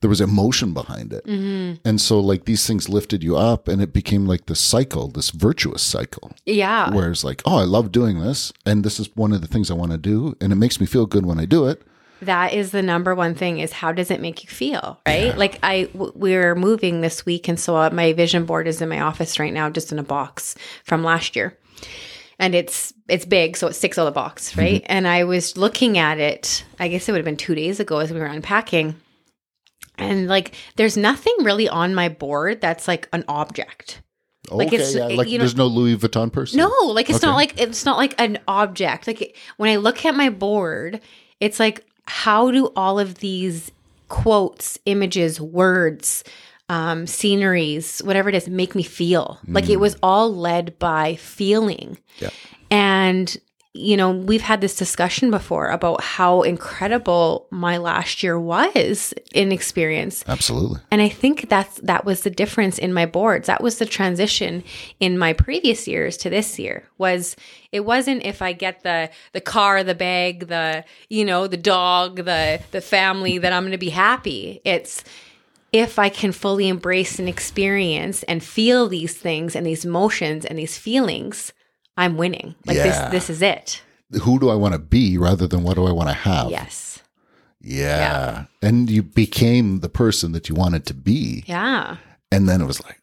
there 0.00 0.08
was 0.10 0.20
emotion 0.20 0.72
behind 0.72 1.12
it, 1.12 1.24
Mm-hmm. 1.26 1.80
and 1.88 2.00
so 2.00 2.20
like 2.20 2.44
these 2.44 2.64
things 2.66 2.88
lifted 2.88 3.24
you 3.24 3.36
up, 3.36 3.66
and 3.68 3.82
it 3.82 3.92
became 3.92 4.26
like 4.28 4.46
this 4.46 4.60
cycle, 4.60 5.08
this 5.08 5.30
virtuous 5.30 5.82
cycle, 5.82 6.30
yeah 6.46 6.94
where 6.94 7.10
it's 7.10 7.24
like, 7.24 7.42
oh, 7.44 7.58
I 7.58 7.64
love 7.64 7.90
doing 7.90 8.20
this, 8.20 8.52
and 8.64 8.84
this 8.84 9.00
is 9.00 9.08
one 9.16 9.32
of 9.34 9.40
the 9.40 9.48
things 9.48 9.70
I 9.70 9.74
want 9.74 9.90
to 9.92 9.98
do, 9.98 10.36
and 10.40 10.52
it 10.52 10.56
makes 10.64 10.78
me 10.80 10.86
feel 10.86 11.06
good 11.06 11.26
when 11.26 11.40
I 11.40 11.46
do 11.46 11.66
it. 11.66 11.82
That 12.22 12.52
is 12.52 12.70
the 12.70 12.82
number 12.82 13.14
one 13.14 13.34
thing 13.34 13.58
is 13.58 13.72
how 13.72 13.92
does 13.92 14.10
it 14.10 14.20
make 14.20 14.42
you 14.42 14.48
feel 14.50 15.00
right? 15.06 15.36
Like 15.36 15.58
i 15.62 15.84
w- 15.92 16.12
we're 16.14 16.54
moving 16.54 17.00
this 17.00 17.24
week 17.26 17.48
and 17.48 17.58
so 17.58 17.76
uh, 17.76 17.90
my 17.90 18.12
vision 18.12 18.44
board 18.44 18.66
is 18.66 18.80
in 18.82 18.88
my 18.88 19.00
office 19.00 19.38
right 19.38 19.52
now 19.52 19.70
just 19.70 19.92
in 19.92 19.98
a 19.98 20.02
box 20.02 20.54
from 20.84 21.04
last 21.04 21.36
year. 21.36 21.56
And 22.40 22.54
it's 22.54 22.92
it's 23.08 23.24
big 23.24 23.56
so 23.56 23.66
it 23.68 23.72
sticks 23.74 23.98
out 23.98 24.06
of 24.06 24.14
the 24.14 24.20
box 24.20 24.56
right? 24.56 24.82
And 24.86 25.06
i 25.08 25.24
was 25.24 25.56
looking 25.56 25.98
at 25.98 26.18
it 26.18 26.64
i 26.78 26.88
guess 26.88 27.08
it 27.08 27.12
would 27.12 27.18
have 27.18 27.24
been 27.24 27.36
two 27.36 27.54
days 27.54 27.80
ago 27.80 27.98
as 27.98 28.12
we 28.12 28.20
were 28.20 28.26
unpacking 28.26 28.94
and 29.96 30.28
like 30.28 30.54
there's 30.76 30.96
nothing 30.96 31.34
really 31.42 31.68
on 31.68 31.94
my 31.94 32.08
board 32.08 32.60
that's 32.60 32.86
like 32.86 33.08
an 33.12 33.24
object. 33.28 34.00
Like, 34.50 34.68
okay, 34.68 34.76
it's- 34.76 34.94
yeah, 34.94 35.06
like 35.06 35.28
you 35.28 35.38
know- 35.38 35.42
there's 35.42 35.56
no 35.56 35.66
Louis 35.66 35.96
Vuitton 35.96 36.32
person. 36.32 36.58
No, 36.58 36.68
like 36.86 37.10
it's 37.10 37.22
not 37.22 37.34
like 37.34 37.60
it's 37.60 37.84
not 37.84 37.96
like 37.98 38.14
an 38.18 38.38
object. 38.46 39.06
Like 39.06 39.20
it- 39.20 39.36
when 39.56 39.68
I 39.70 39.76
look 39.76 40.04
at 40.06 40.14
my 40.14 40.30
board, 40.30 41.00
it's 41.40 41.58
like 41.60 41.84
how 42.08 42.50
do 42.50 42.72
all 42.74 42.98
of 42.98 43.16
these 43.16 43.70
quotes, 44.08 44.78
images, 44.86 45.40
words, 45.40 46.24
um, 46.68 47.06
sceneries, 47.06 48.00
whatever 48.00 48.28
it 48.28 48.34
is, 48.34 48.48
make 48.48 48.74
me 48.74 48.82
feel? 48.82 49.38
Like 49.46 49.68
it 49.70 49.80
was 49.80 49.96
all 50.02 50.34
led 50.34 50.78
by 50.78 51.16
feeling. 51.16 51.98
Yeah. 52.18 52.30
And 52.70 53.36
you 53.78 53.96
know, 53.96 54.10
we've 54.10 54.42
had 54.42 54.60
this 54.60 54.74
discussion 54.74 55.30
before 55.30 55.68
about 55.68 56.02
how 56.02 56.42
incredible 56.42 57.46
my 57.50 57.76
last 57.76 58.22
year 58.22 58.38
was 58.38 59.14
in 59.32 59.52
experience. 59.52 60.24
Absolutely. 60.26 60.80
And 60.90 61.00
I 61.00 61.08
think 61.08 61.48
that's 61.48 61.76
that 61.80 62.04
was 62.04 62.22
the 62.22 62.30
difference 62.30 62.78
in 62.78 62.92
my 62.92 63.06
boards. 63.06 63.46
That 63.46 63.62
was 63.62 63.78
the 63.78 63.86
transition 63.86 64.64
in 64.98 65.16
my 65.16 65.32
previous 65.32 65.86
years 65.86 66.16
to 66.18 66.30
this 66.30 66.58
year. 66.58 66.88
Was 66.98 67.36
it 67.70 67.84
wasn't 67.84 68.24
if 68.24 68.42
I 68.42 68.52
get 68.52 68.82
the 68.82 69.10
the 69.32 69.40
car, 69.40 69.84
the 69.84 69.94
bag, 69.94 70.48
the 70.48 70.84
you 71.08 71.24
know, 71.24 71.46
the 71.46 71.56
dog, 71.56 72.16
the 72.16 72.60
the 72.72 72.80
family 72.80 73.38
that 73.38 73.52
I'm 73.52 73.62
going 73.62 73.72
to 73.72 73.78
be 73.78 73.90
happy. 73.90 74.60
It's 74.64 75.04
if 75.72 75.98
I 75.98 76.08
can 76.08 76.32
fully 76.32 76.66
embrace 76.66 77.18
and 77.18 77.28
experience 77.28 78.22
and 78.24 78.42
feel 78.42 78.88
these 78.88 79.16
things 79.16 79.54
and 79.54 79.64
these 79.64 79.84
emotions 79.84 80.44
and 80.44 80.58
these 80.58 80.78
feelings, 80.78 81.52
I'm 81.98 82.16
winning. 82.16 82.54
Like 82.64 82.76
Yeah. 82.76 82.84
this 83.10 83.10
this 83.10 83.30
is 83.30 83.42
it. 83.42 83.82
Who 84.22 84.38
do 84.38 84.48
I 84.48 84.54
want 84.54 84.72
to 84.72 84.78
be 84.78 85.18
rather 85.18 85.46
than 85.46 85.64
what 85.64 85.74
do 85.74 85.86
I 85.86 85.92
want 85.92 86.08
to 86.08 86.14
have? 86.14 86.50
Yes. 86.50 87.00
Yeah. 87.60 88.44
And 88.62 88.88
you 88.88 89.02
became 89.02 89.80
the 89.80 89.88
person 89.88 90.32
that 90.32 90.48
you 90.48 90.54
wanted 90.54 90.86
to 90.86 90.94
be. 90.94 91.44
Yeah. 91.46 91.96
And 92.32 92.48
then 92.48 92.62
it 92.62 92.66
was 92.66 92.82
like, 92.84 93.02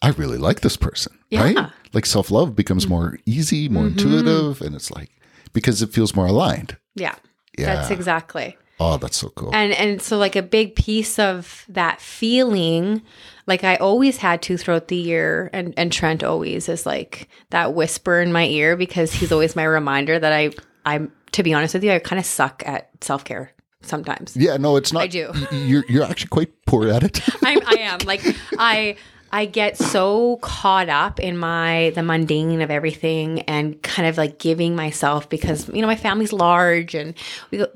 I 0.00 0.08
really 0.10 0.38
like 0.38 0.62
this 0.62 0.76
person. 0.76 1.16
Yeah. 1.30 1.42
Right? 1.42 1.70
Like 1.92 2.06
self 2.06 2.30
love 2.30 2.56
becomes 2.56 2.88
more 2.88 3.18
easy, 3.26 3.68
more 3.68 3.84
mm-hmm. 3.84 3.98
intuitive. 3.98 4.62
And 4.62 4.74
it's 4.74 4.90
like, 4.90 5.10
because 5.52 5.82
it 5.82 5.92
feels 5.92 6.16
more 6.16 6.26
aligned. 6.26 6.76
Yeah. 6.94 7.14
Yeah. 7.58 7.74
That's 7.74 7.90
exactly. 7.90 8.56
Oh, 8.82 8.96
that's 8.96 9.16
so 9.16 9.28
cool. 9.30 9.54
And 9.54 9.72
and 9.72 10.02
so 10.02 10.18
like 10.18 10.36
a 10.36 10.42
big 10.42 10.74
piece 10.74 11.18
of 11.18 11.64
that 11.68 12.00
feeling, 12.00 13.02
like 13.46 13.64
I 13.64 13.76
always 13.76 14.18
had 14.18 14.42
to 14.42 14.56
throughout 14.56 14.88
the 14.88 14.96
year, 14.96 15.50
and 15.52 15.74
and 15.76 15.92
Trent 15.92 16.24
always 16.24 16.68
is 16.68 16.84
like 16.84 17.28
that 17.50 17.74
whisper 17.74 18.20
in 18.20 18.32
my 18.32 18.46
ear 18.46 18.76
because 18.76 19.12
he's 19.12 19.32
always 19.32 19.54
my 19.54 19.64
reminder 19.64 20.18
that 20.18 20.32
I 20.32 20.50
I'm 20.84 21.12
to 21.32 21.42
be 21.42 21.54
honest 21.54 21.74
with 21.74 21.84
you, 21.84 21.92
I 21.92 21.98
kind 21.98 22.18
of 22.18 22.26
suck 22.26 22.62
at 22.66 22.90
self 23.00 23.24
care. 23.24 23.52
Mm. 23.82 23.88
sometimes. 23.88 24.36
Yeah, 24.36 24.56
no, 24.56 24.76
it's 24.76 24.92
not. 24.92 25.02
I 25.02 25.06
do. 25.06 25.32
You're 25.50 25.84
you're 25.88 26.04
actually 26.04 26.28
quite 26.28 26.50
poor 26.66 26.88
at 26.88 27.02
it. 27.02 27.20
I'm, 27.44 27.58
I 27.66 27.74
am 27.80 28.00
like 28.04 28.22
I 28.58 28.96
I 29.32 29.46
get 29.46 29.78
so 29.78 30.36
caught 30.42 30.88
up 30.88 31.18
in 31.18 31.36
my 31.38 31.92
the 31.94 32.02
mundane 32.02 32.60
of 32.60 32.70
everything 32.70 33.40
and 33.42 33.80
kind 33.82 34.08
of 34.08 34.18
like 34.18 34.38
giving 34.38 34.76
myself 34.76 35.28
because 35.28 35.68
you 35.68 35.80
know 35.80 35.86
my 35.86 35.96
family's 35.96 36.32
large 36.32 36.94
and 36.94 37.14
we 37.50 37.58
go 37.58 37.66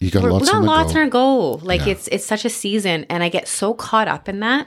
You 0.00 0.10
got 0.10 0.22
we're, 0.22 0.32
we 0.32 0.40
got 0.40 0.54
on 0.56 0.64
lots 0.64 0.92
go. 0.92 0.98
on 0.98 1.04
our 1.04 1.10
go. 1.10 1.50
Like 1.62 1.82
Yeah. 1.86 1.92
it's 1.92 2.08
it's 2.08 2.24
such 2.26 2.44
a 2.44 2.50
season, 2.50 3.06
and 3.08 3.22
I 3.22 3.28
get 3.28 3.48
so 3.48 3.74
caught 3.74 4.08
up 4.08 4.28
in 4.28 4.40
that, 4.40 4.66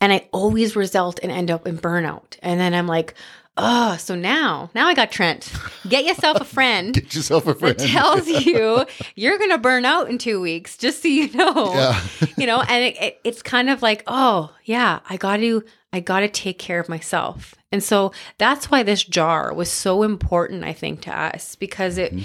and 0.00 0.12
I 0.12 0.28
always 0.32 0.76
result 0.76 1.18
and 1.22 1.32
end 1.32 1.50
up 1.50 1.66
in 1.66 1.78
burnout. 1.78 2.36
And 2.42 2.60
then 2.60 2.74
I'm 2.74 2.86
like, 2.86 3.14
oh, 3.56 3.96
so 3.96 4.14
now 4.14 4.70
now 4.74 4.86
I 4.86 4.94
got 4.94 5.10
Trent. 5.10 5.52
Get 5.88 6.04
yourself 6.04 6.40
a 6.40 6.44
friend. 6.44 6.94
Get 7.00 7.14
yourself 7.14 7.46
a 7.46 7.54
friend. 7.54 7.78
that 7.78 7.88
tells 7.88 8.28
you 8.46 8.84
you're 9.16 9.38
gonna 9.38 9.58
burn 9.58 9.84
out 9.84 10.08
in 10.08 10.18
two 10.18 10.40
weeks, 10.40 10.76
just 10.76 11.02
so 11.02 11.08
you 11.08 11.32
know. 11.32 11.72
Yeah. 11.74 12.00
you 12.36 12.46
know, 12.46 12.60
and 12.62 12.84
it, 12.84 13.02
it, 13.02 13.20
it's 13.24 13.42
kind 13.42 13.70
of 13.70 13.82
like, 13.82 14.02
oh 14.06 14.52
yeah, 14.64 15.00
I 15.08 15.16
got 15.16 15.38
to, 15.38 15.62
I 15.92 16.00
got 16.00 16.20
to 16.20 16.28
take 16.28 16.58
care 16.58 16.78
of 16.80 16.88
myself, 16.88 17.54
and 17.72 17.82
so 17.82 18.12
that's 18.38 18.70
why 18.70 18.82
this 18.82 19.02
jar 19.02 19.52
was 19.52 19.70
so 19.70 20.02
important, 20.02 20.64
I 20.64 20.72
think, 20.72 21.00
to 21.02 21.16
us 21.16 21.54
because 21.56 21.98
it, 21.98 22.12
mm-hmm. 22.14 22.24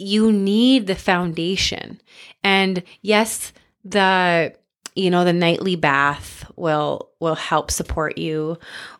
You 0.00 0.32
need 0.32 0.86
the 0.86 0.94
foundation, 0.94 2.00
and 2.42 2.82
yes, 3.02 3.52
the 3.84 4.54
you 4.96 5.10
know 5.10 5.24
the 5.24 5.32
nightly 5.32 5.76
bath 5.76 6.50
will 6.56 7.10
will 7.20 7.36
help 7.36 7.70
support 7.70 8.18
you 8.18 8.58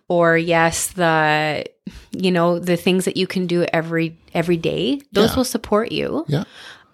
or 0.09 0.39
yes 0.39 0.89
the 0.93 1.65
you 2.13 2.31
know 2.31 2.59
the 2.61 2.77
things 2.77 3.05
that 3.07 3.17
you 3.17 3.27
can 3.27 3.47
do 3.47 3.67
every 3.73 4.17
every 4.33 4.57
day 4.57 5.01
those 5.13 5.31
Yeah. 5.31 5.37
will 5.37 5.45
support 5.45 5.91
you 5.91 6.25
Yeah. 6.29 6.45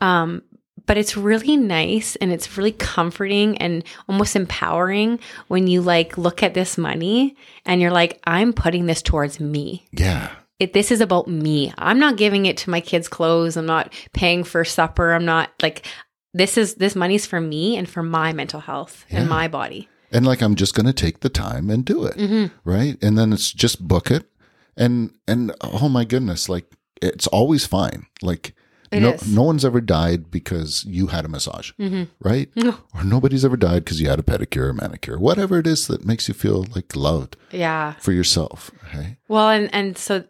um 0.00 0.42
but 0.86 0.96
it's 0.96 1.14
really 1.16 1.56
nice 1.58 2.16
and 2.16 2.32
it's 2.32 2.56
really 2.56 2.72
comforting 2.72 3.58
and 3.58 3.84
almost 4.08 4.34
empowering 4.34 5.18
when 5.48 5.66
you 5.66 5.82
like 5.82 6.16
look 6.16 6.42
at 6.42 6.54
this 6.54 6.78
money 6.78 7.36
and 7.66 7.82
you're 7.82 7.90
like 7.92 8.18
i'm 8.24 8.54
putting 8.54 8.86
this 8.86 9.02
towards 9.02 9.38
me 9.40 9.86
Yeah. 9.92 10.30
It, 10.58 10.72
this 10.72 10.90
is 10.90 11.00
about 11.00 11.28
me. 11.28 11.72
I'm 11.78 11.98
not 11.98 12.16
giving 12.16 12.46
it 12.46 12.56
to 12.58 12.70
my 12.70 12.80
kids' 12.80 13.08
clothes. 13.08 13.56
I'm 13.56 13.66
not 13.66 13.92
paying 14.12 14.44
for 14.44 14.64
supper. 14.64 15.12
I'm 15.12 15.24
not 15.24 15.50
like 15.62 15.86
this 16.32 16.56
is 16.58 16.74
this 16.74 16.94
money's 16.94 17.26
for 17.26 17.40
me 17.40 17.76
and 17.76 17.88
for 17.88 18.02
my 18.02 18.32
mental 18.32 18.60
health 18.60 19.04
and 19.10 19.28
my 19.28 19.48
body. 19.48 19.88
And 20.12 20.26
like 20.26 20.40
I'm 20.40 20.54
just 20.54 20.74
going 20.74 20.86
to 20.86 20.92
take 20.92 21.20
the 21.20 21.28
time 21.28 21.70
and 21.70 21.84
do 21.84 22.04
it. 22.04 22.16
Mm-hmm. 22.16 22.54
Right? 22.68 22.96
And 23.02 23.18
then 23.18 23.32
it's 23.32 23.52
just 23.52 23.86
book 23.86 24.10
it. 24.10 24.30
And 24.76 25.16
and 25.26 25.54
oh 25.60 25.88
my 25.88 26.04
goodness, 26.04 26.48
like 26.48 26.66
it's 27.02 27.26
always 27.26 27.66
fine. 27.66 28.06
Like 28.22 28.54
It 28.92 29.00
no 29.00 29.12
is. 29.12 29.20
Mm-hmm. 29.22 29.34
no 29.34 29.42
one's 29.42 29.64
ever 29.64 29.80
died 29.80 30.30
because 30.30 30.84
you 30.84 31.08
had 31.08 31.24
a 31.24 31.28
massage. 31.28 31.72
Right? 32.20 32.48
No. 32.56 32.76
Or 32.94 33.04
nobody's 33.04 33.44
ever 33.44 33.56
died 33.56 33.84
because 33.84 34.00
you 34.00 34.08
had 34.08 34.18
a 34.18 34.22
pedicure 34.22 34.68
or 34.68 34.72
manicure. 34.72 35.18
Whatever 35.18 35.58
it 35.58 35.66
is 35.66 35.86
that 35.88 36.04
makes 36.06 36.28
you 36.28 36.34
feel 36.34 36.64
like 36.74 36.94
loved 36.96 37.36
Yeah. 37.50 37.92
for 38.00 38.12
yourself. 38.12 38.70
Okay. 38.88 39.16
Well, 39.28 39.48
and 39.50 39.68
and 39.74 39.98
so 39.98 40.24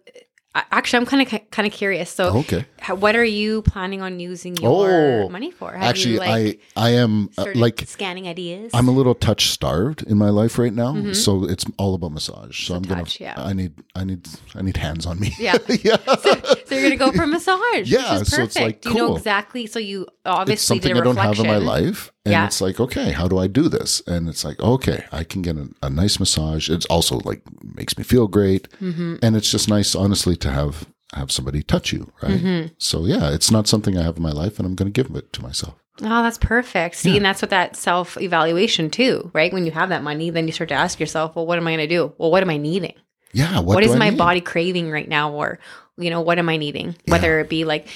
actually, 0.72 0.96
I'm 1.00 1.06
kind 1.06 1.22
of 1.22 1.50
kind 1.50 1.66
of 1.66 1.72
curious. 1.72 2.10
So, 2.10 2.38
Okay. 2.38 2.64
what 2.96 3.14
are 3.14 3.24
you 3.24 3.60
planning 3.62 4.00
on 4.00 4.18
using 4.20 4.56
your 4.56 4.90
Oh, 5.24 5.28
money 5.28 5.50
for? 5.50 5.72
Have 5.72 5.82
Actually, 5.82 6.14
you, 6.14 6.18
like, 6.20 6.60
I 6.76 6.88
I 6.88 6.90
am 6.94 7.28
uh, 7.36 7.46
like 7.54 7.84
scanning 7.86 8.26
ideas. 8.26 8.70
I'm 8.72 8.88
a 8.88 8.92
little 8.92 9.14
touch 9.14 9.50
starved 9.50 10.02
in 10.02 10.16
my 10.16 10.30
life 10.30 10.58
right 10.58 10.72
now, 10.72 11.12
so 11.12 11.44
it's 11.44 11.66
all 11.78 11.94
about 11.94 12.12
massage. 12.12 12.66
So 12.66 12.74
I'm 12.74 12.82
Mm-hmm. 12.82 12.94
touch, 12.94 13.18
gonna. 13.18 13.34
yeah. 13.36 13.44
I 13.50 13.52
need. 13.52 13.72
I 13.94 14.04
need. 14.04 14.26
I 14.54 14.62
need 14.62 14.76
hands 14.78 15.04
on 15.04 15.20
me. 15.20 15.34
Yeah. 15.38 15.58
yeah. 15.84 15.98
so 16.24 16.34
you're 16.74 16.82
gonna 16.82 16.96
go 16.96 17.12
for 17.12 17.22
a 17.22 17.26
massage. 17.36 17.90
Yeah, 17.90 18.14
which 18.14 18.22
is 18.22 18.30
so 18.30 18.42
it's, 18.42 18.54
perfect. 18.54 18.56
like, 18.56 18.80
Do 18.82 18.88
you 18.90 18.94
know 18.96 19.16
exactly? 19.16 19.66
So 19.66 19.78
you 19.78 20.02
It's 20.02 20.10
obviously 20.24 20.76
something 20.76 20.88
did 20.94 20.96
a 20.98 21.00
I 21.00 21.04
don't 21.04 21.16
have 21.16 21.38
in 21.38 21.46
my 21.46 21.58
life, 21.58 22.12
and 22.24 22.32
Yeah. 22.32 22.46
it's 22.46 22.60
like, 22.60 22.80
okay, 22.80 23.12
how 23.12 23.28
do 23.28 23.38
I 23.38 23.46
do 23.46 23.68
this? 23.68 24.02
And 24.06 24.28
it's 24.28 24.44
like, 24.44 24.58
okay, 24.60 25.04
I 25.12 25.24
can 25.24 25.42
get 25.42 25.56
a, 25.56 25.68
a 25.82 25.90
nice 25.90 26.18
massage. 26.18 26.68
It's 26.68 26.86
also 26.86 27.20
like 27.24 27.42
makes 27.62 27.96
me 27.96 28.04
feel 28.04 28.26
great, 28.28 28.68
Mm-hmm. 28.80 29.16
and 29.22 29.36
it's 29.36 29.50
just 29.50 29.68
nice, 29.68 29.94
honestly, 29.94 30.36
to 30.36 30.50
have 30.50 30.86
have 31.14 31.30
somebody 31.30 31.62
touch 31.62 31.92
you, 31.92 32.12
right? 32.22 32.32
Mm-hmm. 32.40 32.66
So 32.78 33.06
yeah, 33.06 33.30
it's 33.32 33.50
not 33.50 33.68
something 33.68 33.96
I 33.96 34.02
have 34.02 34.16
in 34.16 34.22
my 34.22 34.32
life, 34.32 34.58
and 34.58 34.66
I'm 34.66 34.74
going 34.74 34.92
to 34.92 35.02
give 35.02 35.14
it 35.16 35.32
to 35.34 35.42
myself. 35.42 35.74
Oh, 36.02 36.22
that's 36.22 36.36
perfect. 36.36 36.96
See, 36.96 37.16
and 37.16 37.24
that's 37.24 37.40
what 37.40 37.50
that 37.50 37.74
self 37.76 38.20
evaluation 38.20 38.90
too, 38.90 39.30
right? 39.32 39.50
When 39.52 39.64
you 39.64 39.72
have 39.72 39.88
that 39.88 40.02
money, 40.02 40.28
then 40.28 40.46
you 40.46 40.52
start 40.52 40.68
to 40.68 40.74
ask 40.74 41.00
yourself, 41.00 41.34
well, 41.36 41.46
what 41.46 41.56
am 41.58 41.66
I 41.66 41.70
going 41.74 41.88
to 41.88 41.94
do? 41.94 42.12
Well, 42.18 42.30
what 42.30 42.42
am 42.42 42.50
I 42.50 42.58
needing? 42.58 42.92
Yeah. 43.32 43.56
What, 43.60 43.76
what 43.76 43.80
do 43.82 43.88
is 43.88 43.94
I 43.94 43.98
my 43.98 44.10
need? 44.10 44.18
body 44.18 44.40
craving 44.42 44.90
right 44.90 45.08
now? 45.08 45.32
Or, 45.32 45.58
you 45.98 46.10
know, 46.10 46.20
what 46.20 46.38
am 46.38 46.48
I 46.48 46.56
needing? 46.56 46.96
Whether 47.08 47.40
it 47.40 47.48
be 47.48 47.64
like, 47.64 47.88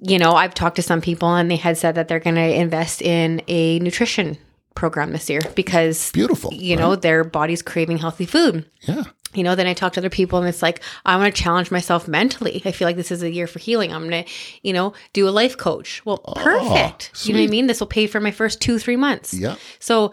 you 0.00 0.18
know, 0.18 0.32
I've 0.32 0.54
talked 0.54 0.76
to 0.76 0.82
some 0.82 1.00
people 1.00 1.34
and 1.34 1.50
they 1.50 1.56
had 1.56 1.76
said 1.76 1.94
that 1.96 2.08
they're 2.08 2.20
going 2.20 2.36
to 2.36 2.54
invest 2.54 3.02
in 3.02 3.42
a 3.48 3.78
nutrition 3.80 4.38
program 4.74 5.12
this 5.12 5.28
year 5.28 5.40
because, 5.54 6.10
Beautiful. 6.12 6.52
you 6.54 6.76
know, 6.76 6.96
their 6.96 7.22
body's 7.24 7.60
craving 7.62 7.98
healthy 7.98 8.24
food. 8.26 8.64
Yeah. 8.82 9.04
you 9.34 9.44
know 9.44 9.54
then 9.54 9.66
i 9.68 9.74
talk 9.74 9.92
to 9.92 10.00
other 10.00 10.10
people 10.10 10.40
and 10.40 10.48
it's 10.48 10.60
like 10.62 10.82
i 11.06 11.16
want 11.16 11.32
to 11.32 11.40
challenge 11.42 11.70
myself 11.70 12.08
mentally 12.08 12.60
i 12.64 12.72
feel 12.72 12.88
like 12.88 12.96
this 12.96 13.12
is 13.12 13.22
a 13.22 13.30
year 13.30 13.46
for 13.46 13.60
healing 13.60 13.92
i'm 13.92 14.02
gonna 14.02 14.24
you 14.62 14.72
know 14.72 14.92
do 15.12 15.28
a 15.28 15.30
life 15.30 15.56
coach 15.56 16.04
well 16.04 16.20
oh, 16.24 16.32
perfect 16.34 17.12
you 17.24 17.32
know 17.34 17.38
what 17.40 17.46
i 17.46 17.50
mean 17.50 17.68
this 17.68 17.78
will 17.78 17.86
pay 17.86 18.08
for 18.08 18.18
my 18.20 18.32
first 18.32 18.60
two 18.60 18.76
three 18.80 18.96
months 18.96 19.32
Yeah. 19.32 19.54
so 19.78 20.10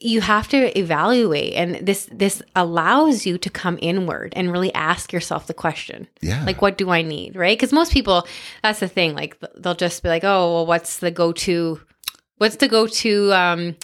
you 0.00 0.20
have 0.20 0.46
to 0.48 0.78
evaluate 0.78 1.54
and 1.54 1.84
this 1.86 2.08
this 2.12 2.42
allows 2.54 3.26
you 3.26 3.36
to 3.38 3.50
come 3.50 3.78
inward 3.82 4.32
and 4.36 4.52
really 4.52 4.72
ask 4.74 5.12
yourself 5.12 5.46
the 5.46 5.54
question 5.54 6.06
Yeah. 6.20 6.44
like 6.44 6.62
what 6.62 6.78
do 6.78 6.90
i 6.90 7.02
need 7.02 7.34
right 7.36 7.58
because 7.58 7.72
most 7.72 7.92
people 7.92 8.26
that's 8.62 8.80
the 8.80 8.88
thing 8.88 9.14
like 9.14 9.36
they'll 9.56 9.74
just 9.74 10.02
be 10.02 10.08
like 10.08 10.24
oh 10.24 10.52
well 10.54 10.66
what's 10.66 10.98
the 10.98 11.10
go-to 11.10 11.80
what's 12.36 12.56
the 12.56 12.68
go-to 12.68 13.32
um 13.32 13.76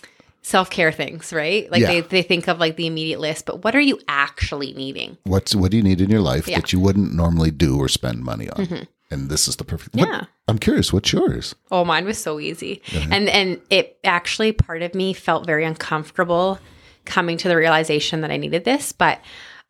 self-care 0.43 0.93
things 0.93 1.33
right 1.33 1.71
like 1.71 1.81
Yeah. 1.81 1.89
they, 1.89 2.01
they 2.03 2.23
think 2.23 2.49
of 2.49 2.59
like 2.61 2.77
the 2.77 2.87
immediate 2.87 3.19
list 3.19 3.47
but 3.47 3.65
what 3.65 3.75
are 3.75 3.81
you 3.81 3.99
actually 4.09 4.73
needing 4.75 5.17
What's 5.25 5.55
what 5.55 5.71
do 5.71 5.79
you 5.79 5.83
need 5.83 6.01
in 6.01 6.11
your 6.11 6.21
life 6.21 6.47
Yeah. 6.47 6.57
Mm-hmm. 6.57 6.61
that 6.61 6.73
you 6.73 6.81
wouldn't 6.81 7.15
normally 7.15 7.51
do 7.51 7.79
or 7.79 7.89
spend 7.89 8.23
money 8.23 8.49
on? 8.51 8.87
And 9.15 9.31
this 9.31 9.49
is 9.49 9.57
the 9.57 9.65
perfect. 9.65 9.95
what- 9.97 10.09
Yeah. 10.09 10.25
I'm 10.49 10.59
curious. 10.59 10.93
What's 10.93 11.11
yours? 11.13 11.55
Oh, 11.71 11.85
mine 11.87 12.05
was 12.05 12.19
so 12.19 12.39
easy. 12.41 12.83
And 13.11 13.29
and 13.31 13.61
it 13.71 13.97
actually 14.05 14.53
part 14.53 14.83
of 14.83 14.95
me 14.95 15.13
felt 15.15 15.47
very 15.47 15.65
uncomfortable 15.65 16.59
coming 17.07 17.37
to 17.39 17.49
the 17.49 17.57
realization 17.57 18.21
that 18.23 18.31
I 18.31 18.37
needed 18.37 18.65
this, 18.65 18.93
but 18.93 19.21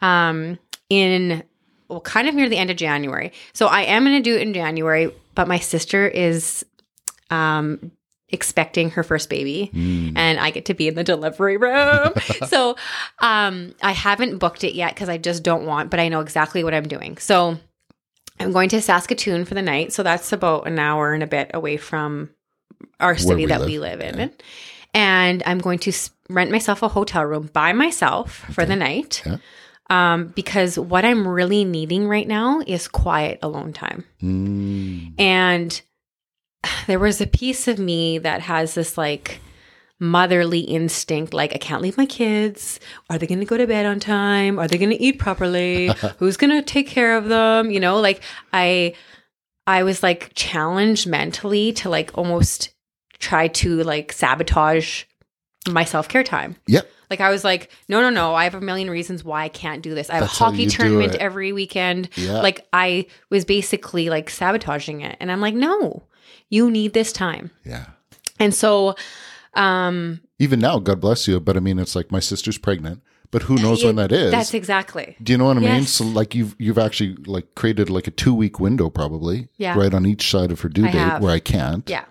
um 0.00 0.58
in 0.90 1.44
well 1.88 2.00
kind 2.00 2.28
of 2.28 2.34
near 2.34 2.48
the 2.48 2.56
end 2.56 2.70
of 2.70 2.76
January. 2.76 3.32
So 3.52 3.66
I 3.66 3.82
am 3.82 4.04
going 4.04 4.16
to 4.16 4.22
do 4.22 4.34
it 4.36 4.42
in 4.42 4.52
January, 4.54 5.12
but 5.34 5.46
my 5.46 5.58
sister 5.58 6.08
is 6.08 6.64
um 7.30 7.92
expecting 8.30 8.90
her 8.90 9.02
first 9.04 9.30
baby 9.30 9.70
and 10.16 10.40
I 10.40 10.50
get 10.50 10.64
to 10.64 10.74
be 10.74 10.88
in 10.88 10.94
the 10.96 11.04
delivery 11.04 11.56
room. 11.56 12.14
so 12.48 12.74
um 13.20 13.74
I 13.82 13.92
haven't 13.92 14.38
booked 14.38 14.64
it 14.64 14.74
yet 14.74 14.96
cuz 14.96 15.08
I 15.08 15.18
just 15.18 15.42
don't 15.44 15.66
want, 15.66 15.90
but 15.90 16.00
I 16.00 16.08
know 16.08 16.20
exactly 16.20 16.64
what 16.64 16.74
I'm 16.74 16.88
doing. 16.88 17.16
So 17.18 17.58
I'm 18.40 18.52
going 18.52 18.68
to 18.70 18.80
Saskatoon 18.80 19.44
for 19.44 19.54
the 19.54 19.62
night. 19.62 19.92
So 19.92 20.02
that's 20.02 20.32
about 20.32 20.66
an 20.66 20.78
hour 20.78 21.12
and 21.12 21.22
a 21.22 21.26
bit 21.26 21.50
away 21.54 21.76
from 21.76 22.30
our 23.00 23.16
city 23.16 23.42
we 23.42 23.46
that 23.46 23.60
live, 23.60 23.68
we 23.68 23.78
live 23.78 24.00
in. 24.00 24.32
And 24.92 25.42
I'm 25.46 25.58
going 25.58 25.78
to 25.80 25.92
rent 26.28 26.50
myself 26.50 26.82
a 26.82 26.88
hotel 26.88 27.24
room 27.24 27.50
by 27.52 27.72
myself 27.72 28.44
for 28.52 28.64
the 28.64 28.76
night. 28.76 29.22
Yeah. 29.24 29.36
Um, 29.90 30.28
because 30.28 30.78
what 30.78 31.04
I'm 31.04 31.28
really 31.28 31.64
needing 31.64 32.08
right 32.08 32.26
now 32.26 32.60
is 32.66 32.88
quiet 32.88 33.38
alone 33.42 33.72
time. 33.74 34.04
Mm, 34.22 35.12
And 35.18 35.82
there 36.86 36.98
was 36.98 37.20
a 37.20 37.26
piece 37.26 37.68
of 37.68 37.78
me 37.78 38.18
that 38.18 38.40
has 38.42 38.74
this 38.74 38.96
like 38.96 39.40
motherly 40.04 40.60
instinct 40.60 41.32
like 41.32 41.54
I 41.54 41.58
can't 41.58 41.82
leave 41.82 41.96
my 41.96 42.06
kids. 42.06 42.78
Are 43.10 43.18
they 43.18 43.26
going 43.26 43.40
to 43.40 43.46
go 43.46 43.56
to 43.56 43.66
bed 43.66 43.86
on 43.86 44.00
time? 44.00 44.58
Are 44.58 44.68
they 44.68 44.78
going 44.78 44.90
to 44.90 45.02
eat 45.02 45.18
properly? 45.18 45.88
Who's 46.18 46.36
going 46.36 46.50
to 46.50 46.62
take 46.62 46.86
care 46.86 47.16
of 47.16 47.28
them? 47.28 47.70
You 47.70 47.80
know, 47.80 48.00
like 48.00 48.22
I 48.52 48.94
I 49.66 49.82
was 49.82 50.02
like 50.02 50.32
challenged 50.34 51.06
mentally 51.06 51.72
to 51.74 51.88
like 51.88 52.10
almost 52.14 52.70
try 53.18 53.48
to 53.48 53.82
like 53.82 54.12
sabotage 54.12 55.04
my 55.68 55.84
self-care 55.84 56.24
time. 56.24 56.56
yep. 56.66 56.90
Like 57.08 57.20
I 57.20 57.30
was 57.30 57.44
like, 57.44 57.70
no, 57.88 58.00
no, 58.00 58.10
no. 58.10 58.34
I 58.34 58.44
have 58.44 58.54
a 58.54 58.60
million 58.60 58.90
reasons 58.90 59.24
why 59.24 59.44
I 59.44 59.48
can't 59.48 59.82
do 59.82 59.94
this. 59.94 60.10
I 60.10 60.14
have 60.14 60.24
That's 60.24 60.40
a 60.40 60.44
hockey 60.44 60.66
tournament 60.66 61.14
every 61.14 61.52
weekend. 61.52 62.08
Yeah. 62.16 62.40
Like 62.40 62.66
I 62.72 63.06
was 63.30 63.44
basically 63.44 64.10
like 64.10 64.28
sabotaging 64.30 65.02
it. 65.02 65.16
And 65.20 65.30
I'm 65.30 65.40
like, 65.40 65.54
no, 65.54 66.02
you 66.50 66.70
need 66.70 66.92
this 66.92 67.12
time. 67.12 67.50
Yeah. 67.64 67.86
And 68.40 68.54
so 68.54 68.96
um 69.56 70.20
Even 70.38 70.60
now, 70.60 70.78
God 70.78 71.00
bless 71.00 71.26
you. 71.28 71.40
But 71.40 71.56
I 71.56 71.60
mean, 71.60 71.78
it's 71.78 71.94
like 71.96 72.10
my 72.10 72.20
sister's 72.20 72.58
pregnant, 72.58 73.02
but 73.30 73.42
who 73.44 73.56
knows 73.56 73.84
when 73.84 73.96
that 73.96 74.12
is? 74.12 74.30
that's 74.30 74.54
exactly. 74.54 75.16
Do 75.22 75.32
you 75.32 75.38
know 75.38 75.46
what 75.46 75.56
I 75.56 75.60
mean? 75.60 75.84
So 75.86 76.04
like 76.04 76.34
you've 76.34 76.54
you've 76.58 76.78
actually 76.78 77.14
like 77.26 77.54
created 77.54 77.90
like 77.90 78.06
a 78.06 78.10
two 78.10 78.34
week 78.34 78.58
window 78.60 78.90
probably, 78.90 79.48
Yeah. 79.56 79.76
right 79.78 79.92
on 79.94 80.06
each 80.06 80.30
side 80.30 80.50
of 80.52 80.60
her 80.60 80.68
due 80.68 80.86
I 80.86 80.90
date 80.90 80.98
have. 80.98 81.22
where 81.22 81.32
I 81.32 81.40
can't, 81.40 81.88
Yeah. 81.88 82.04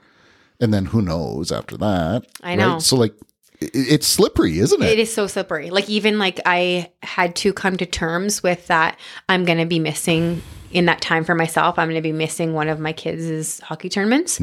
and 0.59 0.73
then 0.73 0.85
who 0.85 1.01
knows 1.01 1.51
after 1.51 1.77
that? 1.77 2.25
I 2.43 2.55
know. 2.55 2.73
Right? 2.73 2.81
So 2.81 2.95
like 2.95 3.13
it's 3.61 4.07
slippery, 4.07 4.59
isn't 4.59 4.81
it? 4.81 4.89
It 4.89 4.99
is 4.99 5.13
so 5.13 5.25
slippery. 5.27 5.69
Like 5.69 5.89
even 5.89 6.19
like 6.19 6.41
I 6.45 6.91
had 7.01 7.33
to 7.37 7.53
come 7.53 7.77
to 7.77 7.85
terms 7.85 8.43
with 8.43 8.67
that 8.67 8.97
I'm 9.29 9.45
going 9.45 9.59
to 9.59 9.65
be 9.65 9.79
missing 9.79 10.41
in 10.71 10.85
that 10.87 10.99
time 11.01 11.23
for 11.23 11.35
myself, 11.35 11.77
I'm 11.79 11.87
going 11.87 11.95
to 11.95 12.01
be 12.01 12.11
missing 12.11 12.53
one 12.53 12.67
of 12.67 12.79
my 12.79 12.91
kids' 12.93 13.59
hockey 13.61 13.87
tournaments 13.89 14.41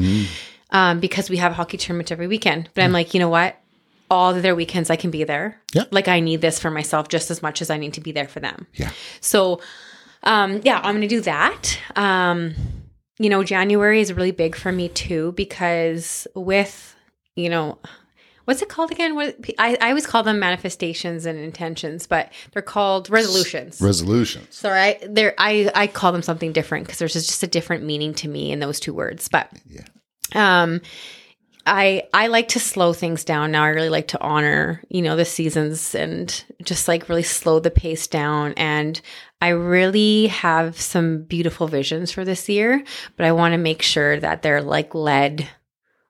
um, 0.71 0.99
because 0.99 1.29
we 1.29 1.37
have 1.37 1.51
a 1.51 1.55
hockey 1.55 1.77
tournament 1.77 2.11
every 2.11 2.27
weekend. 2.27 2.69
But 2.73 2.83
I'm 2.83 2.91
like, 2.91 3.13
you 3.13 3.19
know 3.19 3.29
what? 3.29 3.57
All 4.09 4.33
the 4.33 4.39
other 4.39 4.55
weekends 4.55 4.89
I 4.89 4.95
can 4.95 5.11
be 5.11 5.23
there. 5.23 5.59
Yeah. 5.73 5.85
Like 5.91 6.07
I 6.07 6.19
need 6.19 6.41
this 6.41 6.59
for 6.59 6.69
myself 6.69 7.07
just 7.07 7.31
as 7.31 7.41
much 7.41 7.61
as 7.61 7.69
I 7.69 7.77
need 7.77 7.93
to 7.93 8.01
be 8.01 8.11
there 8.11 8.27
for 8.27 8.39
them. 8.39 8.67
Yeah. 8.73 8.91
So, 9.21 9.61
um, 10.23 10.61
yeah, 10.63 10.77
I'm 10.77 10.95
going 10.95 11.01
to 11.01 11.07
do 11.07 11.21
that. 11.21 11.79
Um, 11.95 12.53
you 13.19 13.29
know, 13.29 13.43
January 13.43 14.01
is 14.01 14.11
really 14.11 14.31
big 14.31 14.55
for 14.55 14.71
me 14.71 14.89
too 14.89 15.31
because 15.33 16.27
with, 16.35 16.95
you 17.35 17.49
know, 17.49 17.77
what's 18.45 18.61
it 18.61 18.69
called 18.69 18.91
again? 18.91 19.15
What 19.15 19.37
I, 19.59 19.77
I 19.79 19.89
always 19.89 20.05
call 20.05 20.23
them 20.23 20.39
manifestations 20.39 21.25
and 21.25 21.39
intentions, 21.39 22.07
but 22.07 22.31
they're 22.51 22.61
called 22.61 23.09
resolutions. 23.09 23.79
Resolutions. 23.79 24.55
Sorry, 24.55 24.79
I 24.79 25.33
I 25.37 25.71
I 25.73 25.87
call 25.87 26.11
them 26.11 26.21
something 26.21 26.51
different 26.51 26.85
because 26.85 26.99
there's 26.99 27.13
just 27.13 27.43
a 27.43 27.47
different 27.47 27.83
meaning 27.83 28.13
to 28.15 28.27
me 28.27 28.51
in 28.51 28.59
those 28.59 28.79
two 28.79 28.93
words. 28.93 29.27
But 29.27 29.49
Yeah. 29.67 29.85
Um 30.35 30.81
I 31.65 32.03
I 32.13 32.27
like 32.27 32.47
to 32.49 32.59
slow 32.59 32.91
things 32.93 33.23
down 33.23 33.51
now. 33.51 33.63
I 33.63 33.67
really 33.69 33.89
like 33.89 34.07
to 34.09 34.21
honor, 34.21 34.81
you 34.89 35.01
know, 35.03 35.15
the 35.15 35.25
seasons 35.25 35.93
and 35.93 36.43
just 36.63 36.87
like 36.87 37.07
really 37.07 37.21
slow 37.23 37.59
the 37.59 37.69
pace 37.69 38.07
down 38.07 38.53
and 38.57 38.99
I 39.41 39.49
really 39.49 40.27
have 40.27 40.79
some 40.79 41.23
beautiful 41.23 41.67
visions 41.67 42.11
for 42.11 42.23
this 42.25 42.47
year, 42.49 42.83
but 43.15 43.25
I 43.25 43.31
want 43.31 43.53
to 43.53 43.57
make 43.59 43.81
sure 43.83 44.19
that 44.19 44.41
they're 44.41 44.61
like 44.61 44.93
led 44.95 45.47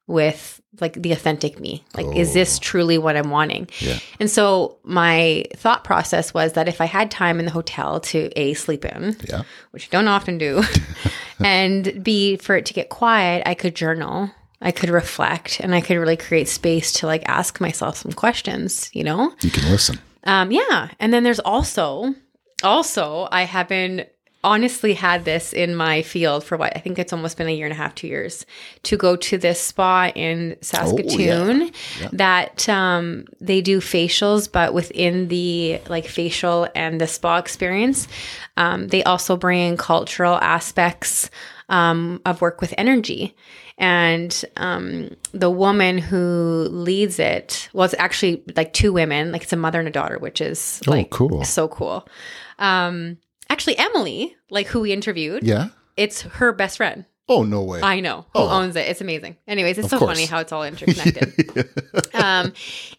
with 0.08 0.62
like 0.80 0.94
the 0.94 1.12
authentic 1.12 1.60
me. 1.60 1.84
Like 1.96 2.15
is 2.15 2.34
this 2.34 2.58
truly 2.60 2.98
what 2.98 3.18
I'm 3.18 3.30
wanting? 3.30 3.70
Yeah. 3.80 4.00
And 4.22 4.30
so 4.30 4.77
my 4.84 5.46
thought 5.56 5.84
process 5.84 6.34
was 6.34 6.53
that 6.53 6.70
if 6.70 6.80
I 6.80 6.86
had 6.86 7.12
time 7.12 7.39
in 7.39 7.46
the 7.46 7.51
hotel 7.51 8.00
to 8.01 8.30
A 8.39 8.53
sleep 8.53 8.86
in, 8.86 9.18
Yeah. 9.27 9.44
which 9.72 9.88
I 9.88 9.89
don't 9.91 10.08
often 10.08 10.38
do, 10.38 10.63
and 11.45 12.03
B 12.03 12.38
for 12.38 12.55
it 12.55 12.65
to 12.67 12.74
get 12.74 12.89
quiet, 12.89 13.43
I 13.45 13.53
could 13.53 13.75
journal. 13.75 14.31
I 14.62 14.71
could 14.71 14.89
reflect 14.89 15.60
and 15.60 15.74
I 15.74 15.81
could 15.81 15.98
really 15.98 16.17
create 16.17 16.48
space 16.48 16.93
to 16.93 17.07
like 17.07 17.24
ask 17.27 17.60
myself 17.60 17.98
some 17.98 18.12
questions, 18.12 18.91
you 18.93 19.03
know? 19.03 19.33
You 19.41 19.50
can 19.50 19.71
listen. 19.71 20.00
Um, 20.24 20.51
yeah. 20.51 20.89
And 21.00 21.12
then 21.12 21.24
there's 21.24 21.39
also, 21.39 22.13
also, 22.63 23.27
I 23.31 23.43
have 23.43 23.67
been 23.67 24.05
honestly 24.43 24.93
had 24.93 25.24
this 25.25 25.53
in 25.53 25.75
my 25.75 26.01
field 26.01 26.43
for 26.43 26.57
what 26.57 26.75
I 26.75 26.79
think 26.79 26.98
it's 27.00 27.13
almost 27.13 27.38
been 27.38 27.48
a 27.48 27.51
year 27.55 27.65
and 27.67 27.74
a 27.74 27.75
half, 27.77 27.93
two 27.95 28.07
years 28.07 28.45
to 28.83 28.98
go 28.98 29.15
to 29.15 29.38
this 29.38 29.60
spa 29.62 30.12
in 30.15 30.57
Saskatoon 30.62 31.71
Yeah. 32.00 32.10
that 32.13 32.67
um, 32.69 33.25
they 33.39 33.62
do 33.62 33.79
facials, 33.79 34.51
but 34.51 34.74
within 34.74 35.27
the 35.27 35.79
like 35.89 36.07
facial 36.07 36.67
and 36.75 37.00
the 37.00 37.07
spa 37.07 37.38
experience, 37.38 38.07
um, 38.57 38.88
they 38.88 39.03
also 39.03 39.38
bring 39.38 39.60
in 39.60 39.77
cultural 39.77 40.36
aspects 40.36 41.29
um, 41.69 42.21
of 42.25 42.41
work 42.41 42.62
with 42.62 42.74
energy. 42.77 43.36
And 43.77 44.43
um, 44.57 45.15
the 45.31 45.50
woman 45.50 45.98
who 45.98 46.67
leads 46.69 47.17
it, 47.17 47.67
well, 47.74 47.86
it's 47.86 47.95
actually 47.98 48.43
like 48.55 48.74
two 48.74 48.93
women, 48.93 49.31
like 49.31 49.43
it's 49.43 49.53
a 49.53 49.57
mother 49.57 49.79
and 49.79 49.88
a 49.88 49.91
daughter, 49.91 50.19
which 50.19 50.39
is 50.41 50.81
Oh, 50.88 50.91
like 50.91 51.10
cool. 51.10 51.43
so 51.45 51.67
cool. 51.67 52.07
Um, 52.60 53.17
actually, 53.51 53.77
Emily, 53.77 54.36
like 54.50 54.67
who 54.67 54.81
we 54.81 54.91
interviewed, 54.91 55.43
Yeah. 55.43 55.67
it's 55.98 56.22
her 56.22 56.51
best 56.53 56.77
friend. 56.77 57.05
Oh, 57.29 57.43
no 57.43 57.62
way. 57.63 57.79
I 57.81 58.00
know 58.01 58.25
who 58.34 58.39
Oh. 58.39 58.48
owns 58.50 58.75
it. 58.75 58.88
It's 58.89 59.00
amazing. 59.01 59.38
Anyways, 59.48 59.77
it's 59.77 59.86
Of 59.86 59.91
so 59.91 60.00
course. 60.00 60.12
funny 60.17 60.25
how 60.25 60.39
it's 60.39 60.51
all 60.51 60.63
interconnected. 60.72 61.70
um, 62.13 62.51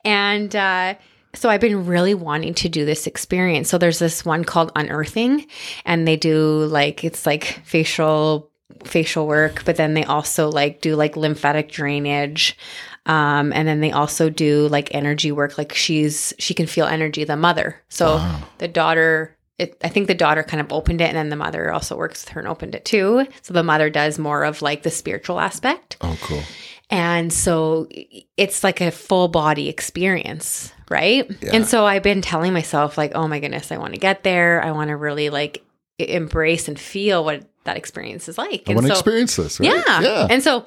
and 0.04 0.54
uh, 0.56 0.94
so 1.35 1.50
I've 1.50 1.61
been 1.61 1.87
really 1.87 2.14
wanting 2.14 2.54
to 2.54 2.68
do 2.68 2.85
this 2.85 3.06
experience. 3.06 3.68
So 3.68 3.78
there's 3.78 3.99
this 3.99 4.25
one 4.25 4.44
called 4.44 4.73
Unearthing, 4.76 5.47
and 5.85 6.06
they 6.09 6.16
do 6.16 6.64
like 6.66 7.04
it's 7.04 7.26
like 7.26 7.44
facial 7.64 8.50
facial 8.85 9.26
work, 9.26 9.62
but 9.66 9.76
then 9.76 9.94
they 9.94 10.04
also 10.04 10.50
like 10.50 10.80
do 10.80 10.97
like 10.97 11.16
lymphatic 11.16 11.71
drainage. 11.71 12.56
Um, 13.04 13.52
and 13.52 13.66
then 13.68 13.80
they 13.80 13.90
also 13.92 14.30
do 14.30 14.68
like 14.68 14.94
energy 14.94 15.30
work. 15.32 15.59
Like 15.59 15.75
she's 15.75 16.32
she 16.38 16.54
can 16.54 16.66
feel 16.66 16.87
energy, 16.87 17.25
the 17.25 17.37
mother. 17.37 17.76
So 17.88 18.17
Wow. 18.17 18.43
the 18.58 18.69
daughter 18.69 19.36
it, 19.58 19.76
I 19.84 19.88
think 19.88 20.06
the 20.06 20.15
daughter 20.15 20.43
kind 20.43 20.60
of 20.60 20.73
opened 20.73 21.00
it, 21.00 21.08
and 21.08 21.17
then 21.17 21.28
the 21.28 21.36
mother 21.36 21.73
also 21.73 21.97
works 21.97 22.25
with 22.25 22.30
her 22.30 22.41
and 22.41 22.49
opened 22.49 22.75
it 22.75 22.84
too. 22.84 23.26
So 23.43 23.54
the 23.54 23.62
mother 23.62 23.91
does 23.91 24.19
more 24.19 24.45
of 24.45 24.62
like 24.62 24.82
the 24.82 24.91
spiritual 24.91 25.38
aspect. 25.41 25.97
Oh, 26.00 26.19
cool. 26.23 26.43
And 26.91 27.32
so 27.32 27.88
it's 28.36 28.62
like 28.62 28.80
a 28.80 28.91
full 28.91 29.28
body 29.28 29.69
experience, 29.69 30.73
right? 30.91 31.30
And 31.52 31.67
so 31.67 31.86
I've 31.86 32.02
been 32.02 32.21
telling 32.21 32.52
myself, 32.52 32.99
like, 32.99 33.12
oh 33.15 33.26
my 33.28 33.41
goodness, 33.41 33.73
I 33.73 33.78
want 33.78 33.95
to 33.95 34.00
get 34.00 34.23
there. 34.25 34.62
I 34.62 34.73
want 34.73 34.88
to 34.88 34.97
really 34.97 35.30
like 35.30 35.65
embrace 35.99 36.69
and 36.69 36.78
feel 36.78 37.25
what 37.25 37.47
that 37.65 37.76
experience 37.76 38.28
is 38.28 38.36
like. 38.36 38.65
I 38.67 38.73
And 38.73 38.75
want 38.76 38.86
to 38.88 38.95
so, 38.95 38.99
experience 39.00 39.36
this, 39.36 39.60
right? 39.60 39.73
yeah. 39.86 40.00
Yeah. 40.00 40.26
And 40.28 40.43
so 40.43 40.67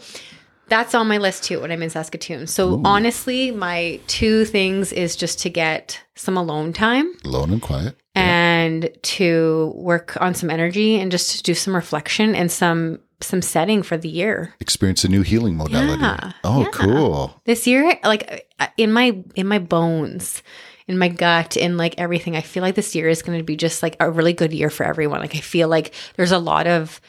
that's 0.68 0.96
on 0.96 1.08
my 1.08 1.18
list 1.18 1.44
too 1.44 1.62
when 1.62 1.72
I'm 1.72 1.82
in 1.84 1.90
Saskatoon. 1.90 2.48
So 2.48 2.82
honestly, 2.84 3.52
my 3.52 4.00
two 4.08 4.46
things 4.46 4.92
is 4.92 5.16
just 5.16 5.40
to 5.42 5.50
get 5.50 6.02
some 6.16 6.38
alone 6.38 6.74
time 6.74 7.14
Alone 7.24 7.52
and 7.52 7.62
quiet. 7.62 7.96
and 8.16 8.90
to 9.04 9.74
work 9.76 10.18
on 10.22 10.34
some 10.34 10.50
energy 10.50 11.00
and 11.00 11.12
just 11.12 11.36
to 11.38 11.44
do 11.44 11.54
some 11.54 11.76
reflection 11.76 12.34
and 12.36 12.52
some 12.52 13.00
some 13.22 13.42
setting 13.42 13.82
for 13.82 13.96
the 13.98 14.10
year. 14.10 14.54
Experience 14.60 15.04
a 15.06 15.08
new 15.08 15.22
healing 15.22 15.56
modality. 15.56 16.02
Yeah. 16.02 16.32
Oh, 16.44 16.62
Yeah. 16.64 16.70
cool. 16.74 17.42
This 17.46 17.66
year 17.66 17.98
like 18.04 18.48
in 18.78 18.92
my 18.92 19.24
in 19.36 19.48
my 19.48 19.60
bones, 19.60 20.44
in 20.88 20.98
my 20.98 21.08
gut, 21.08 21.58
in 21.58 21.78
like 21.78 21.96
everything, 21.98 22.36
I 22.36 22.42
feel 22.42 22.62
like 22.62 22.76
this 22.76 22.94
year 22.94 23.08
is 23.08 23.22
going 23.22 23.38
to 23.38 23.44
be 23.44 23.56
just 23.56 23.82
like 23.82 23.96
a 24.00 24.12
really 24.12 24.34
good 24.34 24.52
year 24.54 24.70
for 24.70 24.84
everyone. 24.86 25.20
Like 25.20 25.36
I 25.36 25.40
feel 25.40 25.68
like 25.70 25.94
there's 26.18 26.32
a 26.34 26.38
lot 26.40 26.68
of 26.68 27.00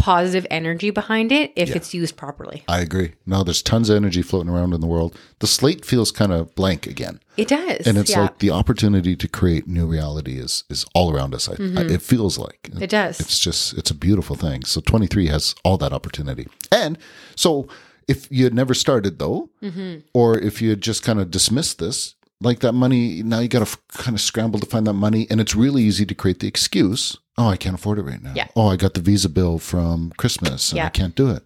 positive 0.00 0.46
energy 0.50 0.90
behind 0.90 1.30
it 1.30 1.52
if 1.54 1.68
Yeah. 1.68 1.76
it's 1.76 1.92
used 1.94 2.16
properly. 2.16 2.64
I 2.66 2.80
agree. 2.80 3.12
No, 3.26 3.44
there's 3.44 3.62
tons 3.62 3.90
of 3.90 3.96
energy 3.96 4.22
floating 4.22 4.50
around 4.50 4.72
in 4.72 4.80
the 4.80 4.86
world. 4.86 5.14
The 5.40 5.46
slate 5.46 5.84
feels 5.84 6.10
kind 6.10 6.32
of 6.32 6.54
blank 6.54 6.86
again. 6.86 7.20
It 7.36 7.48
does. 7.48 7.86
And 7.86 7.98
it's 7.98 8.10
yeah. 8.10 8.22
like 8.22 8.38
the 8.38 8.50
opportunity 8.50 9.14
to 9.14 9.28
create 9.28 9.68
new 9.68 9.86
reality 9.86 10.38
is 10.38 10.64
is 10.70 10.84
all 10.94 11.12
around 11.14 11.34
us. 11.34 11.48
I, 11.48 11.52
I, 11.52 11.82
it 11.96 12.02
feels 12.02 12.38
like 12.38 12.60
Mm-hmm. 12.70 12.82
it 12.82 12.90
does. 12.90 13.20
it's 13.20 13.38
just 13.38 13.74
it's 13.78 13.90
a 13.90 13.94
beautiful 13.94 14.36
thing. 14.36 14.64
So 14.64 14.80
23 14.80 15.26
has 15.28 15.54
all 15.64 15.76
that 15.78 15.92
opportunity. 15.92 16.46
And 16.72 16.96
so 17.36 17.68
if 18.08 18.26
you 18.30 18.44
had 18.44 18.54
never 18.54 18.74
started 18.74 19.18
though, 19.18 19.50
Mm-hmm. 19.62 20.00
or 20.14 20.38
if 20.38 20.60
you 20.62 20.70
had 20.70 20.80
just 20.80 21.02
kind 21.02 21.20
of 21.20 21.30
dismissed 21.30 21.78
this, 21.78 22.14
like 22.40 22.60
that 22.60 22.72
money, 22.72 23.22
now 23.22 23.40
you 23.40 23.48
got 23.48 23.58
to 23.66 23.70
f- 23.70 23.78
kind 24.04 24.14
of 24.14 24.20
scramble 24.22 24.58
to 24.60 24.66
find 24.66 24.86
that 24.86 24.94
money, 24.94 25.26
and 25.30 25.40
it's 25.42 25.54
really 25.54 25.82
easy 25.82 26.06
to 26.06 26.14
create 26.14 26.38
the 26.40 26.48
excuse. 26.48 27.18
Oh, 27.40 27.48
I 27.48 27.56
can't 27.56 27.74
afford 27.74 27.98
it 27.98 28.02
right 28.02 28.22
now. 28.22 28.34
Yeah. 28.34 28.48
Oh, 28.54 28.68
I 28.68 28.76
got 28.76 28.94
the 28.94 29.00
visa 29.00 29.28
bill 29.28 29.58
from 29.58 30.12
Christmas 30.18 30.70
and 30.72 30.80
I 30.80 30.90
can't 30.90 31.14
do 31.14 31.30
it. 31.30 31.42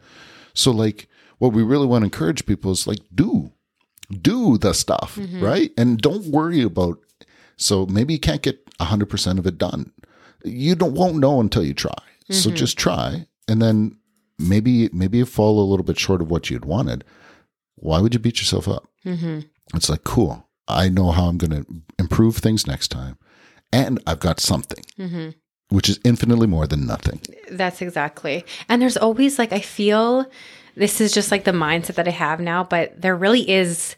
So 0.53 0.71
like, 0.71 1.09
what 1.39 1.53
we 1.53 1.63
really 1.63 1.87
want 1.87 2.03
to 2.03 2.07
encourage 2.07 2.47
people 2.47 2.73
is 2.73 2.87
like, 2.87 3.01
do, 3.15 3.53
do 4.11 4.59
the 4.59 4.73
stuff, 4.75 5.17
Mm-hmm. 5.17 5.43
right? 5.45 5.71
And 5.79 5.99
don't 6.01 6.27
worry 6.27 6.63
about. 6.63 6.99
So 7.57 7.87
maybe 7.87 8.13
you 8.15 8.21
can't 8.21 8.43
get 8.43 8.59
hundred 8.81 9.07
percent 9.07 9.39
of 9.39 9.47
it 9.47 9.57
done. 9.57 9.93
You 10.45 10.75
don't 10.75 10.95
won't 10.95 11.17
know 11.19 11.41
until 11.41 11.65
you 11.65 11.75
try. 11.75 11.95
So 12.31 12.49
Mm-hmm. 12.49 12.57
just 12.57 12.77
try, 12.79 13.27
and 13.49 13.61
then 13.63 13.97
maybe 14.39 14.89
maybe 14.93 15.19
you 15.19 15.27
fall 15.27 15.61
a 15.61 15.69
little 15.71 15.85
bit 15.85 15.99
short 15.99 16.21
of 16.21 16.31
what 16.31 16.51
you'd 16.51 16.65
wanted. 16.65 17.05
Why 17.77 18.01
would 18.01 18.15
you 18.15 18.21
beat 18.21 18.39
yourself 18.41 18.67
up? 18.69 18.85
hmm 19.05 19.41
It's 19.75 19.89
like 19.89 20.05
cool. 20.05 20.49
I 20.67 20.89
know 20.89 21.13
how 21.13 21.27
I'm 21.29 21.39
going 21.39 21.51
to 21.65 21.67
improve 21.99 22.39
things 22.39 22.67
next 22.67 22.89
time, 22.89 23.17
and 23.73 24.01
I've 24.07 24.21
got 24.21 24.41
something, 24.41 24.83
hmm 24.97 25.29
which 25.71 25.89
is 25.89 25.99
infinitely 26.05 26.47
more 26.47 26.67
than 26.67 26.87
nothing. 26.87 27.21
That's 27.51 27.83
exactly. 27.83 28.45
And 28.69 28.81
there's 28.81 28.97
always 28.97 29.39
like 29.39 29.53
I 29.53 29.61
feel 29.61 30.27
this 30.77 31.01
is 31.01 31.13
just 31.13 31.31
like 31.31 31.45
the 31.45 31.53
mindset 31.53 31.95
that 31.95 32.09
I 32.09 32.13
have 32.13 32.41
now, 32.41 32.65
but 32.65 33.01
there 33.01 33.17
really 33.17 33.49
is 33.49 33.97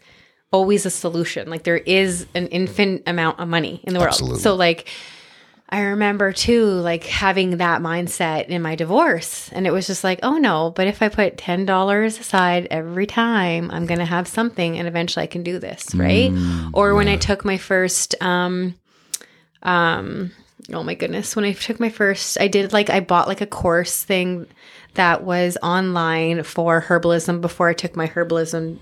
always 0.51 0.85
a 0.85 0.89
solution. 0.89 1.49
Like 1.49 1.63
there 1.63 1.77
is 1.77 2.25
an 2.35 2.47
infinite 2.47 3.03
amount 3.07 3.39
of 3.39 3.47
money 3.47 3.81
in 3.83 3.93
the 3.93 3.99
world. 3.99 4.13
Absolutely. 4.13 4.39
So 4.39 4.55
like 4.55 4.87
I 5.69 5.81
remember 5.81 6.31
too 6.31 6.65
like 6.65 7.03
having 7.03 7.57
that 7.57 7.81
mindset 7.81 8.47
in 8.47 8.61
my 8.61 8.75
divorce 8.75 9.49
and 9.51 9.67
it 9.67 9.71
was 9.71 9.85
just 9.85 10.03
like, 10.03 10.19
"Oh 10.23 10.37
no, 10.37 10.71
but 10.75 10.87
if 10.87 11.01
I 11.01 11.09
put 11.09 11.37
$10 11.37 12.19
aside 12.19 12.67
every 12.71 13.05
time, 13.05 13.69
I'm 13.71 13.85
going 13.85 13.99
to 13.99 14.05
have 14.05 14.27
something 14.29 14.77
and 14.79 14.87
eventually 14.87 15.23
I 15.23 15.27
can 15.27 15.43
do 15.43 15.59
this, 15.59 15.93
right?" 15.93 16.31
or 16.73 16.95
when 16.95 17.09
I 17.09 17.17
took 17.17 17.43
my 17.43 17.57
first 17.57 18.15
um 18.21 18.75
um 19.63 20.31
oh 20.73 20.83
my 20.83 20.93
goodness 20.95 21.35
when 21.35 21.45
i 21.45 21.53
took 21.53 21.79
my 21.79 21.89
first 21.89 22.37
i 22.39 22.47
did 22.47 22.73
like 22.73 22.89
i 22.89 22.99
bought 22.99 23.27
like 23.27 23.41
a 23.41 23.45
course 23.45 24.03
thing 24.03 24.45
that 24.95 25.23
was 25.23 25.57
online 25.61 26.43
for 26.43 26.81
herbalism 26.81 27.41
before 27.41 27.69
i 27.69 27.73
took 27.73 27.95
my 27.95 28.07
herbalism 28.07 28.77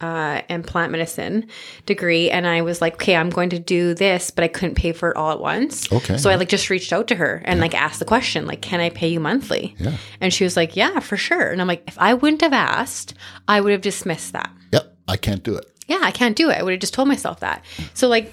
uh, 0.00 0.42
and 0.48 0.64
plant 0.64 0.92
medicine 0.92 1.44
degree 1.84 2.30
and 2.30 2.46
i 2.46 2.62
was 2.62 2.80
like 2.80 2.94
okay 2.94 3.16
i'm 3.16 3.30
going 3.30 3.50
to 3.50 3.58
do 3.58 3.94
this 3.94 4.30
but 4.30 4.44
i 4.44 4.48
couldn't 4.48 4.76
pay 4.76 4.92
for 4.92 5.10
it 5.10 5.16
all 5.16 5.32
at 5.32 5.40
once 5.40 5.90
Okay. 5.92 6.16
so 6.16 6.30
i 6.30 6.36
like 6.36 6.48
just 6.48 6.70
reached 6.70 6.92
out 6.92 7.08
to 7.08 7.16
her 7.16 7.42
and 7.44 7.58
like 7.60 7.74
asked 7.74 7.98
the 7.98 8.04
question 8.04 8.46
like 8.46 8.62
can 8.62 8.78
i 8.80 8.90
pay 8.90 9.08
you 9.08 9.18
monthly 9.18 9.74
Yeah. 9.78 9.96
and 10.20 10.32
she 10.32 10.44
was 10.44 10.56
like 10.56 10.76
yeah 10.76 11.00
for 11.00 11.16
sure 11.16 11.50
and 11.50 11.60
i'm 11.60 11.66
like 11.66 11.82
if 11.88 11.98
i 11.98 12.14
wouldn't 12.14 12.42
have 12.42 12.52
asked 12.52 13.14
i 13.48 13.60
would 13.60 13.72
have 13.72 13.80
dismissed 13.82 14.32
that 14.34 14.50
Yep, 14.72 14.96
I 15.08 15.16
can't 15.16 15.42
do 15.42 15.56
it. 15.56 15.64
yeah, 15.88 15.98
I 16.02 16.10
can't 16.10 16.36
do 16.36 16.50
it. 16.50 16.58
I 16.58 16.62
would 16.62 16.72
have 16.72 16.80
just 16.80 16.92
told 16.92 17.08
myself 17.08 17.40
that. 17.40 17.64
So 17.94 18.06
like 18.08 18.32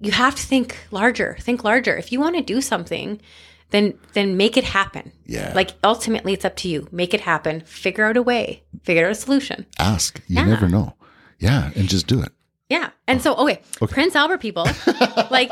you 0.00 0.12
have 0.12 0.34
to 0.34 0.42
think 0.42 0.76
larger. 0.90 1.36
Think 1.40 1.64
larger. 1.64 1.96
If 1.96 2.12
you 2.12 2.20
want 2.20 2.36
to 2.36 2.42
do 2.42 2.60
something, 2.60 3.20
then 3.70 3.94
then 4.12 4.36
make 4.36 4.56
it 4.56 4.64
happen. 4.64 5.12
Yeah. 5.26 5.52
Like 5.54 5.70
ultimately 5.82 6.32
it's 6.32 6.44
up 6.44 6.56
to 6.56 6.68
you. 6.68 6.86
Make 6.92 7.14
it 7.14 7.20
happen. 7.22 7.60
Figure 7.62 8.04
out 8.04 8.16
a 8.16 8.22
way. 8.22 8.62
Figure 8.82 9.06
out 9.06 9.12
a 9.12 9.14
solution. 9.14 9.66
Ask. 9.78 10.20
You 10.28 10.36
Yeah. 10.36 10.44
never 10.46 10.68
know. 10.68 10.94
Yeah, 11.38 11.70
and 11.74 11.88
just 11.88 12.06
do 12.06 12.22
it. 12.22 12.32
Yeah. 12.68 12.90
And 13.06 13.20
so 13.20 13.34
okay, 13.36 13.60
Okay. 13.82 13.92
Prince 13.92 14.14
Albert 14.16 14.38
people. 14.38 14.66
like 15.30 15.50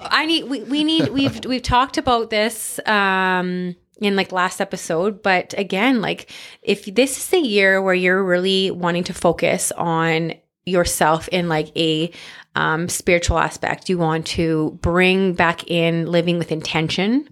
I 0.00 0.26
need 0.26 0.44
we, 0.44 0.62
we 0.62 0.84
need 0.84 1.08
we've 1.08 1.44
we've 1.44 1.62
talked 1.62 1.98
about 1.98 2.30
this 2.30 2.78
um 2.86 3.74
in 4.00 4.14
like 4.14 4.30
last 4.30 4.60
episode, 4.60 5.22
but 5.22 5.54
again, 5.58 6.00
like 6.00 6.30
if 6.62 6.84
this 6.86 7.18
is 7.18 7.28
the 7.30 7.38
year 7.40 7.82
where 7.82 7.94
you're 7.94 8.22
really 8.22 8.70
wanting 8.70 9.02
to 9.04 9.12
focus 9.12 9.72
on 9.72 10.34
yourself 10.68 11.28
in 11.28 11.48
like 11.48 11.76
a 11.76 12.10
um, 12.54 12.88
spiritual 12.88 13.38
aspect, 13.38 13.88
you 13.88 13.98
want 13.98 14.26
to 14.28 14.78
bring 14.82 15.32
back 15.34 15.70
in 15.70 16.06
living 16.06 16.38
with 16.38 16.50
intention, 16.52 17.28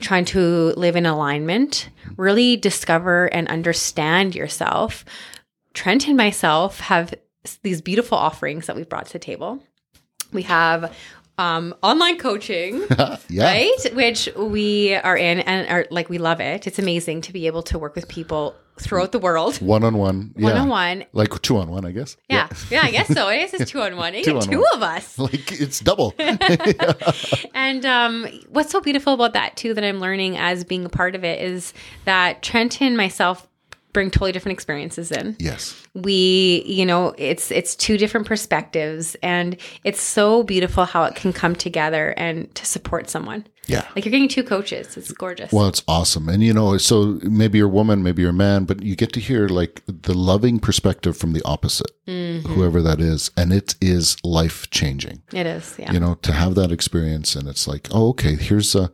trying 0.00 0.24
to 0.26 0.72
live 0.76 0.96
in 0.96 1.06
alignment, 1.06 1.88
really 2.16 2.56
discover 2.56 3.26
and 3.26 3.48
understand 3.48 4.34
yourself. 4.34 5.04
Trent 5.72 6.08
and 6.08 6.16
myself 6.16 6.80
have 6.80 7.14
these 7.62 7.80
beautiful 7.80 8.18
offerings 8.18 8.66
that 8.66 8.76
we've 8.76 8.88
brought 8.88 9.06
to 9.06 9.12
the 9.12 9.18
table. 9.18 9.62
We 10.32 10.42
have 10.42 10.94
um, 11.40 11.74
online 11.82 12.18
coaching, 12.18 12.84
yeah. 13.28 13.44
right? 13.44 13.94
Which 13.94 14.28
we 14.36 14.94
are 14.94 15.16
in 15.16 15.40
and 15.40 15.68
are 15.68 15.86
like, 15.90 16.10
we 16.10 16.18
love 16.18 16.40
it. 16.40 16.66
It's 16.66 16.78
amazing 16.78 17.22
to 17.22 17.32
be 17.32 17.46
able 17.46 17.62
to 17.64 17.78
work 17.78 17.94
with 17.96 18.08
people 18.08 18.54
throughout 18.78 19.12
the 19.12 19.18
world, 19.18 19.56
One 19.60 19.84
on 19.84 19.98
one. 19.98 20.32
one 20.36 20.56
on 20.56 20.68
one. 20.68 21.04
Like 21.12 21.40
two 21.42 21.58
on 21.58 21.70
one, 21.70 21.84
I 21.84 21.92
guess. 21.92 22.16
Yeah. 22.30 22.48
yeah, 22.70 22.80
I 22.82 22.90
guess 22.90 23.08
so. 23.08 23.26
I 23.26 23.36
guess 23.38 23.52
it's 23.54 23.70
two 23.72 23.80
on 23.80 23.96
one. 23.96 24.14
Two 24.22 24.36
on 24.36 24.42
two 24.42 24.58
one. 24.58 24.66
of 24.74 24.82
us. 24.82 25.18
Like 25.18 25.52
it's 25.60 25.80
double. 25.80 26.14
And 27.54 27.84
um, 27.84 28.26
what's 28.48 28.70
so 28.70 28.80
beautiful 28.80 29.12
about 29.12 29.34
that 29.34 29.56
too 29.56 29.74
that 29.74 29.84
I'm 29.84 30.00
learning 30.00 30.38
as 30.38 30.64
being 30.64 30.84
a 30.86 30.88
part 30.88 31.14
of 31.14 31.24
it 31.24 31.42
is 31.42 31.74
that 32.06 32.42
Trent 32.42 32.80
and 32.80 32.96
myself 32.96 33.46
bring 33.92 34.10
totally 34.10 34.32
different 34.32 34.54
experiences 34.56 35.10
in. 35.10 35.36
yes. 35.38 35.74
We, 35.94 36.62
you 36.66 36.86
know, 36.86 37.14
it's 37.18 37.50
it's 37.50 37.74
two 37.74 37.98
different 37.98 38.26
perspectives 38.26 39.16
and 39.22 39.56
it's 39.82 40.00
so 40.00 40.42
beautiful 40.44 40.84
how 40.84 41.02
it 41.04 41.16
can 41.16 41.32
come 41.32 41.56
together 41.56 42.14
and 42.16 42.54
to 42.54 42.64
support 42.64 43.10
someone. 43.10 43.44
Yeah. 43.66 43.86
Like 43.94 44.04
you're 44.04 44.10
getting 44.12 44.28
two 44.28 44.42
coaches. 44.44 44.96
It's 44.96 45.10
gorgeous. 45.12 45.52
Well, 45.52 45.66
it's 45.68 45.82
awesome. 45.88 46.28
And 46.28 46.42
you 46.42 46.52
know, 46.52 46.76
so 46.78 47.18
maybe 47.22 47.58
you're 47.58 47.66
a 47.68 47.70
woman, 47.70 48.02
maybe 48.02 48.22
you're 48.22 48.30
a 48.30 48.34
man, 48.34 48.64
but 48.64 48.82
you 48.82 48.94
get 48.96 49.12
to 49.14 49.20
hear 49.20 49.48
like 49.48 49.82
the 49.86 50.14
loving 50.14 50.58
perspective 50.60 51.16
from 51.16 51.32
the 51.32 51.42
opposite, 51.44 51.90
Mm-hmm. 52.06 52.48
whoever 52.54 52.82
that 52.82 53.00
is. 53.00 53.30
And 53.36 53.52
it 53.52 53.74
is 53.80 54.16
life 54.24 54.68
changing. 54.70 55.22
it 55.32 55.46
is. 55.46 55.76
Yeah. 55.78 55.92
You 55.92 56.00
know, 56.00 56.14
to 56.22 56.32
have 56.32 56.54
that 56.56 56.72
experience 56.72 57.36
and 57.36 57.48
it's 57.48 57.66
like, 57.68 57.88
oh, 57.92 58.08
okay, 58.10 58.34
here's 58.36 58.74
a 58.74 58.90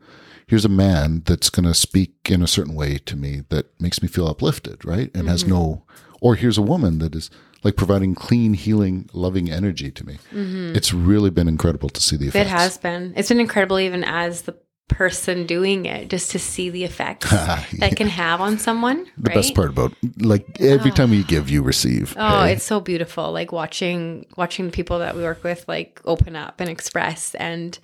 here's 0.47 0.65
a 0.65 0.71
man 0.71 1.23
that's 1.25 1.51
gonna 1.51 1.75
speak 1.75 2.15
in 2.31 2.43
a 2.43 2.47
certain 2.47 2.75
way 2.75 2.99
to 2.99 3.17
me 3.17 3.43
that 3.49 3.81
makes 3.81 4.03
me 4.03 4.09
feel 4.09 4.27
uplifted, 4.27 4.85
right? 4.85 5.11
And 5.15 5.29
has 5.29 5.43
mm-hmm. 5.43 5.53
no 5.53 5.83
or 6.21 6.35
here's 6.35 6.59
a 6.59 6.63
woman 6.63 6.99
that 6.99 7.15
is 7.15 7.31
like 7.63 7.77
providing 7.77 8.15
clean, 8.15 8.55
healing, 8.55 9.09
loving 9.13 9.51
energy 9.51 9.91
to 9.91 10.07
me. 10.07 10.19
Mm-hmm. 10.33 10.77
It's 10.77 10.95
really 10.95 11.31
been 11.31 11.49
incredible 11.49 11.89
to 11.89 12.01
see 12.01 12.17
the 12.17 12.29
effects. 12.29 12.47
It 12.47 12.51
has 12.51 12.79
been. 12.79 13.13
It's 13.17 13.29
been 13.29 13.41
incredible 13.41 13.79
even 13.79 14.05
as 14.05 14.43
the 14.43 14.57
person 14.89 15.47
doing 15.47 15.85
it 15.85 16.09
just 16.09 16.31
to 16.31 16.39
see 16.39 16.71
the 16.71 16.85
effects 16.85 17.29
that 17.31 17.95
can 17.97 18.07
have 18.07 18.41
on 18.41 18.59
someone. 18.59 19.05
The 19.19 19.29
right? 19.31 19.35
best 19.35 19.55
part 19.55 19.71
about 19.71 19.93
like 20.19 20.61
every 20.61 20.93
ah. 20.93 20.95
time 20.95 21.13
you 21.13 21.25
give, 21.25 21.51
you 21.51 21.63
receive. 21.63 22.15
Oh, 22.17 22.45
hey? 22.45 22.53
it's 22.53 22.65
so 22.65 22.81
beautiful. 22.81 23.33
Like 23.33 23.53
watching 23.53 24.27
watching 24.37 24.67
the 24.67 24.73
people 24.73 25.01
that 25.01 25.17
we 25.17 25.23
work 25.23 25.43
with 25.43 25.65
like 25.67 26.01
open 26.05 26.37
up 26.37 26.61
and 26.61 26.71
express 26.71 27.35
and 27.35 27.79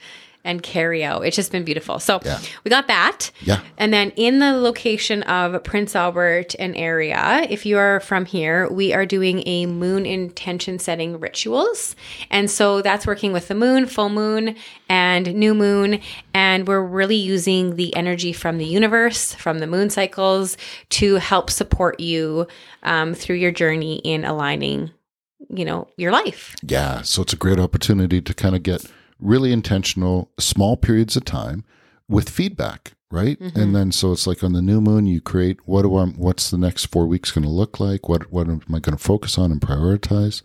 and 0.44 0.62
carry 0.62 1.04
out. 1.04 1.24
It's 1.24 1.36
just 1.36 1.52
been 1.52 1.64
beautiful. 1.64 1.98
So 2.00 2.20
Yeah. 2.24 2.38
we 2.64 2.68
got 2.70 2.88
that. 2.88 3.30
Yeah. 3.42 3.60
And 3.78 3.92
then 3.92 4.10
in 4.16 4.40
the 4.40 4.52
location 4.54 5.22
of 5.24 5.62
Prince 5.62 5.94
Albert 5.94 6.54
and 6.58 6.76
area, 6.76 7.46
if 7.48 7.64
you 7.64 7.78
are 7.78 8.00
from 8.00 8.24
here, 8.24 8.68
we 8.70 8.92
are 8.92 9.06
doing 9.06 9.42
a 9.46 9.66
moon 9.66 10.04
intention 10.04 10.78
setting 10.78 11.20
rituals. 11.20 11.94
And 12.30 12.50
so 12.50 12.82
that's 12.82 13.06
working 13.06 13.32
with 13.32 13.48
the 13.48 13.54
moon, 13.54 13.86
full 13.86 14.08
moon, 14.08 14.56
and 14.88 15.32
new 15.34 15.54
moon. 15.54 16.00
And 16.34 16.66
we're 16.66 16.82
really 16.84 17.16
using 17.16 17.76
the 17.76 17.94
energy 17.94 18.32
from 18.32 18.58
the 18.58 18.66
universe, 18.66 19.34
from 19.34 19.60
the 19.60 19.66
moon 19.66 19.90
cycles 19.90 20.56
to 20.90 21.16
help 21.16 21.50
support 21.50 22.00
you 22.00 22.48
um, 22.82 23.14
through 23.14 23.36
your 23.36 23.52
journey 23.52 23.96
in 23.98 24.24
aligning, 24.24 24.90
you 25.48 25.64
know, 25.64 25.86
your 25.96 26.10
life. 26.10 26.56
Yeah. 26.62 27.02
So 27.02 27.22
it's 27.22 27.32
a 27.32 27.36
great 27.36 27.60
opportunity 27.60 28.20
to 28.20 28.34
kind 28.34 28.56
of 28.56 28.62
get 28.64 28.84
really 29.22 29.52
intentional, 29.52 30.30
small 30.38 30.76
periods 30.76 31.16
of 31.16 31.24
time 31.24 31.64
with 32.08 32.28
feedback, 32.28 32.92
right? 33.10 33.38
Mm-hmm. 33.38 33.58
And 33.58 33.74
then 33.74 33.92
so 33.92 34.12
it's 34.12 34.26
like 34.26 34.42
on 34.42 34.52
the 34.52 34.62
new 34.62 34.80
moon, 34.80 35.06
you 35.06 35.20
create 35.20 35.66
what 35.66 35.82
do 35.82 35.96
I, 35.96 36.06
what's 36.06 36.50
the 36.50 36.58
next 36.58 36.86
four 36.86 37.06
weeks 37.06 37.30
going 37.30 37.44
to 37.44 37.50
look 37.50 37.80
like? 37.80 38.08
What 38.08 38.32
what 38.32 38.48
am 38.48 38.60
I 38.68 38.80
going 38.80 38.96
to 38.96 39.02
focus 39.02 39.38
on 39.38 39.52
and 39.52 39.60
prioritize? 39.60 40.42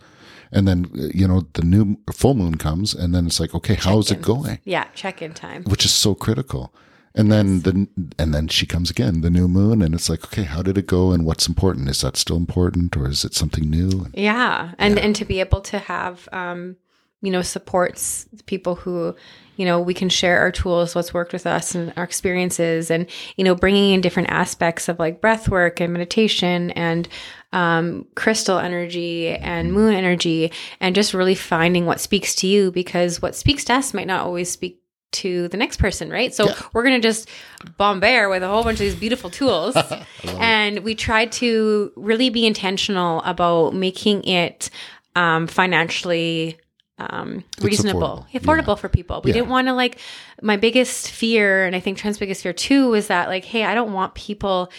And 0.52 0.68
then 0.68 0.90
you 0.94 1.28
know 1.28 1.48
the 1.54 1.64
new 1.64 1.98
full 2.14 2.34
moon 2.34 2.56
comes, 2.56 2.94
and 2.94 3.14
then 3.14 3.26
it's 3.28 3.40
like, 3.40 3.54
okay, 3.54 3.74
how's 3.76 4.12
it 4.12 4.22
going? 4.22 4.60
Yeah, 4.64 4.86
check 4.96 5.22
in 5.22 5.34
time. 5.34 5.64
Which 5.64 5.84
is 5.84 5.92
so 5.92 6.16
critical. 6.16 6.74
And 7.18 7.32
then 7.32 7.62
the 7.62 7.88
and 8.20 8.34
then 8.34 8.48
she 8.48 8.68
comes 8.68 8.92
again, 8.92 9.22
the 9.22 9.32
new 9.32 9.48
moon, 9.48 9.82
and 9.82 9.96
it's 9.96 10.08
like, 10.08 10.24
okay, 10.26 10.44
how 10.44 10.62
did 10.62 10.78
it 10.78 10.86
go, 10.86 11.12
and 11.12 11.26
what's 11.26 11.48
important? 11.48 11.90
Is 11.90 12.02
that 12.02 12.16
still 12.16 12.38
important, 12.38 12.96
or 12.96 13.10
is 13.10 13.26
it 13.26 13.34
something 13.34 13.68
new? 13.68 14.08
Yeah, 14.14 14.74
and 14.78 15.00
and 15.00 15.16
to 15.16 15.26
be 15.26 15.40
able 15.40 15.62
to 15.62 15.80
have 15.80 16.30
um, 16.32 16.78
you 17.22 17.32
know 17.32 17.42
supports 17.42 18.28
people 18.46 18.76
who 18.76 19.16
you 19.56 19.66
know 19.66 19.82
we 19.82 19.94
can 19.94 20.10
share 20.10 20.40
our 20.40 20.52
tools, 20.52 20.94
what's 20.94 21.14
worked 21.14 21.34
with 21.34 21.48
us, 21.48 21.74
and 21.76 21.92
our 21.98 22.04
experiences, 22.04 22.92
and 22.92 23.08
you 23.38 23.44
know 23.44 23.56
bringing 23.56 23.94
in 23.94 24.02
different 24.02 24.30
aspects 24.30 24.88
of 24.88 25.00
like 25.00 25.20
breath 25.22 25.50
work 25.50 25.80
and 25.80 25.94
meditation 25.94 26.72
and 26.72 27.08
um, 27.54 28.06
crystal 28.16 28.60
energy 28.60 29.30
and 29.30 29.74
moon 29.74 29.94
energy, 29.94 30.52
and 30.80 30.94
just 30.96 31.14
really 31.14 31.36
finding 31.36 31.86
what 31.86 32.00
speaks 32.00 32.36
to 32.36 32.48
you 32.48 32.72
because 32.72 33.22
what 33.22 33.36
speaks 33.36 33.64
to 33.66 33.74
us 33.74 33.94
might 33.94 34.08
not 34.08 34.26
always 34.26 34.50
speak 34.52 34.82
to 35.14 35.48
the 35.48 35.58
next 35.58 35.78
person, 35.78 36.10
right? 36.10 36.34
So 36.36 36.48
Yeah. 36.48 36.56
we're 36.74 36.84
going 36.84 37.02
to 37.02 37.08
just 37.08 37.30
bombard 37.78 38.30
with 38.30 38.44
a 38.44 38.48
whole 38.50 38.64
bunch 38.64 38.76
of 38.76 38.80
these 38.80 38.96
beautiful 38.96 39.30
tools. 39.30 39.76
and 40.38 40.80
we 40.80 40.96
try 40.96 41.26
to 41.28 41.92
really 41.96 42.30
be 42.30 42.46
intentional 42.46 43.22
about 43.24 43.74
making 43.74 44.26
it 44.26 44.70
um, 45.16 45.48
financially 45.48 46.58
um, 47.00 47.44
reasonable, 47.62 48.26
affordable. 48.34 48.42
affordable, 48.42 48.80
for 48.80 48.90
people. 48.90 49.22
We 49.24 49.30
Yeah. 49.32 49.36
didn't 49.36 49.50
want 49.50 49.68
to 49.68 49.74
like, 49.74 50.00
my 50.42 50.58
biggest 50.58 51.12
fear, 51.12 51.66
and 51.66 51.76
I 51.76 51.80
think 51.80 51.98
Trent's 51.98 52.18
biggest 52.18 52.42
fear 52.44 52.54
too, 52.54 52.90
was 52.90 53.08
that 53.08 53.28
like, 53.30 53.46
hey, 53.46 53.64
I 53.64 53.76
don't 53.76 53.94
want 53.94 54.16
people 54.16 54.72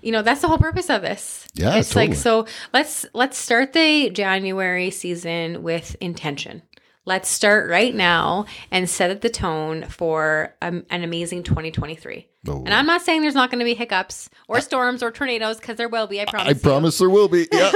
you 0.02 0.12
know 0.12 0.20
that's 0.20 0.42
the 0.42 0.48
whole 0.48 0.58
purpose 0.58 0.90
of 0.90 1.00
this 1.00 1.46
Yeah, 1.54 1.76
it's 1.76 1.96
like 1.96 2.14
so 2.14 2.46
let's 2.74 3.06
let's 3.14 3.38
start 3.38 3.72
the 3.72 4.10
january 4.10 4.90
season 4.90 5.62
with 5.62 5.96
intention 6.00 6.60
let's 7.06 7.28
start 7.30 7.68
right 7.70 7.94
now 7.94 8.44
and 8.70 8.88
set 8.90 9.10
up 9.10 9.22
the 9.22 9.30
tone 9.30 9.86
for 9.88 10.54
um, 10.62 10.84
an 10.90 11.02
amazing 11.02 11.42
2023. 11.42 12.28
Oh. 12.46 12.58
And 12.64 12.74
I'm 12.74 12.86
not 12.86 13.02
saying 13.02 13.22
there's 13.22 13.34
not 13.34 13.50
going 13.50 13.60
to 13.60 13.64
be 13.64 13.74
hiccups 13.74 14.28
or 14.48 14.60
storms 14.60 15.02
or 15.02 15.10
tornadoes 15.10 15.56
because 15.58 15.76
there 15.76 15.88
will 15.88 16.06
be. 16.06 16.20
I 16.20 16.26
promise. 16.26 16.46
I 16.46 16.50
you. 16.50 16.60
promise 16.60 16.98
there 16.98 17.10
will 17.10 17.28
be. 17.28 17.46
Yeah. 17.52 17.72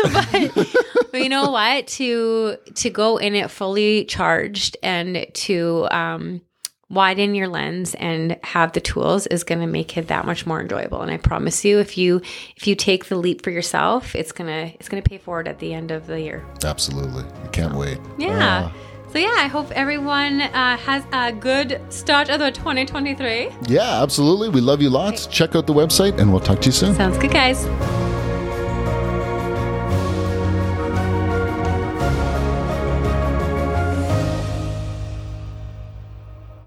but 1.11 1.23
you 1.23 1.29
know 1.29 1.51
what? 1.51 1.87
To 1.89 2.57
to 2.75 2.91
go 2.91 3.17
in 3.17 3.35
it 3.35 3.51
fully 3.51 4.05
charged 4.05 4.77
and 4.83 5.27
to 5.35 5.89
um, 5.91 6.43
widen 6.91 7.35
your 7.35 7.49
lens 7.49 7.95
and 7.95 8.39
have 8.43 8.73
the 8.73 8.81
tools 8.81 9.27
is 9.27 9.45
going 9.45 9.61
to 9.61 9.67
make 9.67 9.97
it 9.97 10.09
that 10.09 10.25
much 10.27 10.47
more 10.47 10.61
enjoyable. 10.61 11.01
And 11.03 11.11
I 11.11 11.17
promise 11.17 11.65
you, 11.65 11.79
if 11.79 11.97
you 11.97 12.21
if 12.57 12.67
you 12.67 12.75
take 12.75 13.07
the 13.07 13.17
leap 13.17 13.43
for 13.43 13.51
yourself, 13.51 14.15
it's 14.15 14.33
gonna 14.33 14.73
it's 14.79 14.89
gonna 14.89 15.03
pay 15.03 15.19
forward 15.19 15.49
at 15.49 15.59
the 15.61 15.73
end 15.73 15.91
of 15.91 16.07
the 16.07 16.21
year. 16.21 16.45
Absolutely. 16.65 17.25
I 17.45 17.49
can't 17.49 17.75
wait. 17.75 17.99
Yeah. 18.19 18.71
Ah. 18.71 18.75
So 19.11 19.19
yeah, 19.19 19.35
I 19.39 19.47
hope 19.47 19.71
everyone 19.73 20.41
uh, 20.43 20.77
has 20.79 21.05
a 21.13 21.33
good 21.33 21.81
start 21.89 22.29
of 22.31 22.41
the 22.41 22.51
2023. 22.51 23.51
yeah, 23.67 24.03
absolutely. 24.03 24.49
We 24.49 24.61
love 24.61 24.83
you 24.83 24.91
lots. 24.91 25.27
Check 25.27 25.55
out 25.57 25.67
the 25.67 25.75
website 25.75 26.19
and 26.19 26.31
we'll 26.31 26.41
talk 26.41 26.61
to 26.61 26.67
you 26.67 26.73
soon. 26.73 26.95
Sounds 26.95 27.19
good, 27.19 27.31
guys. 27.31 27.67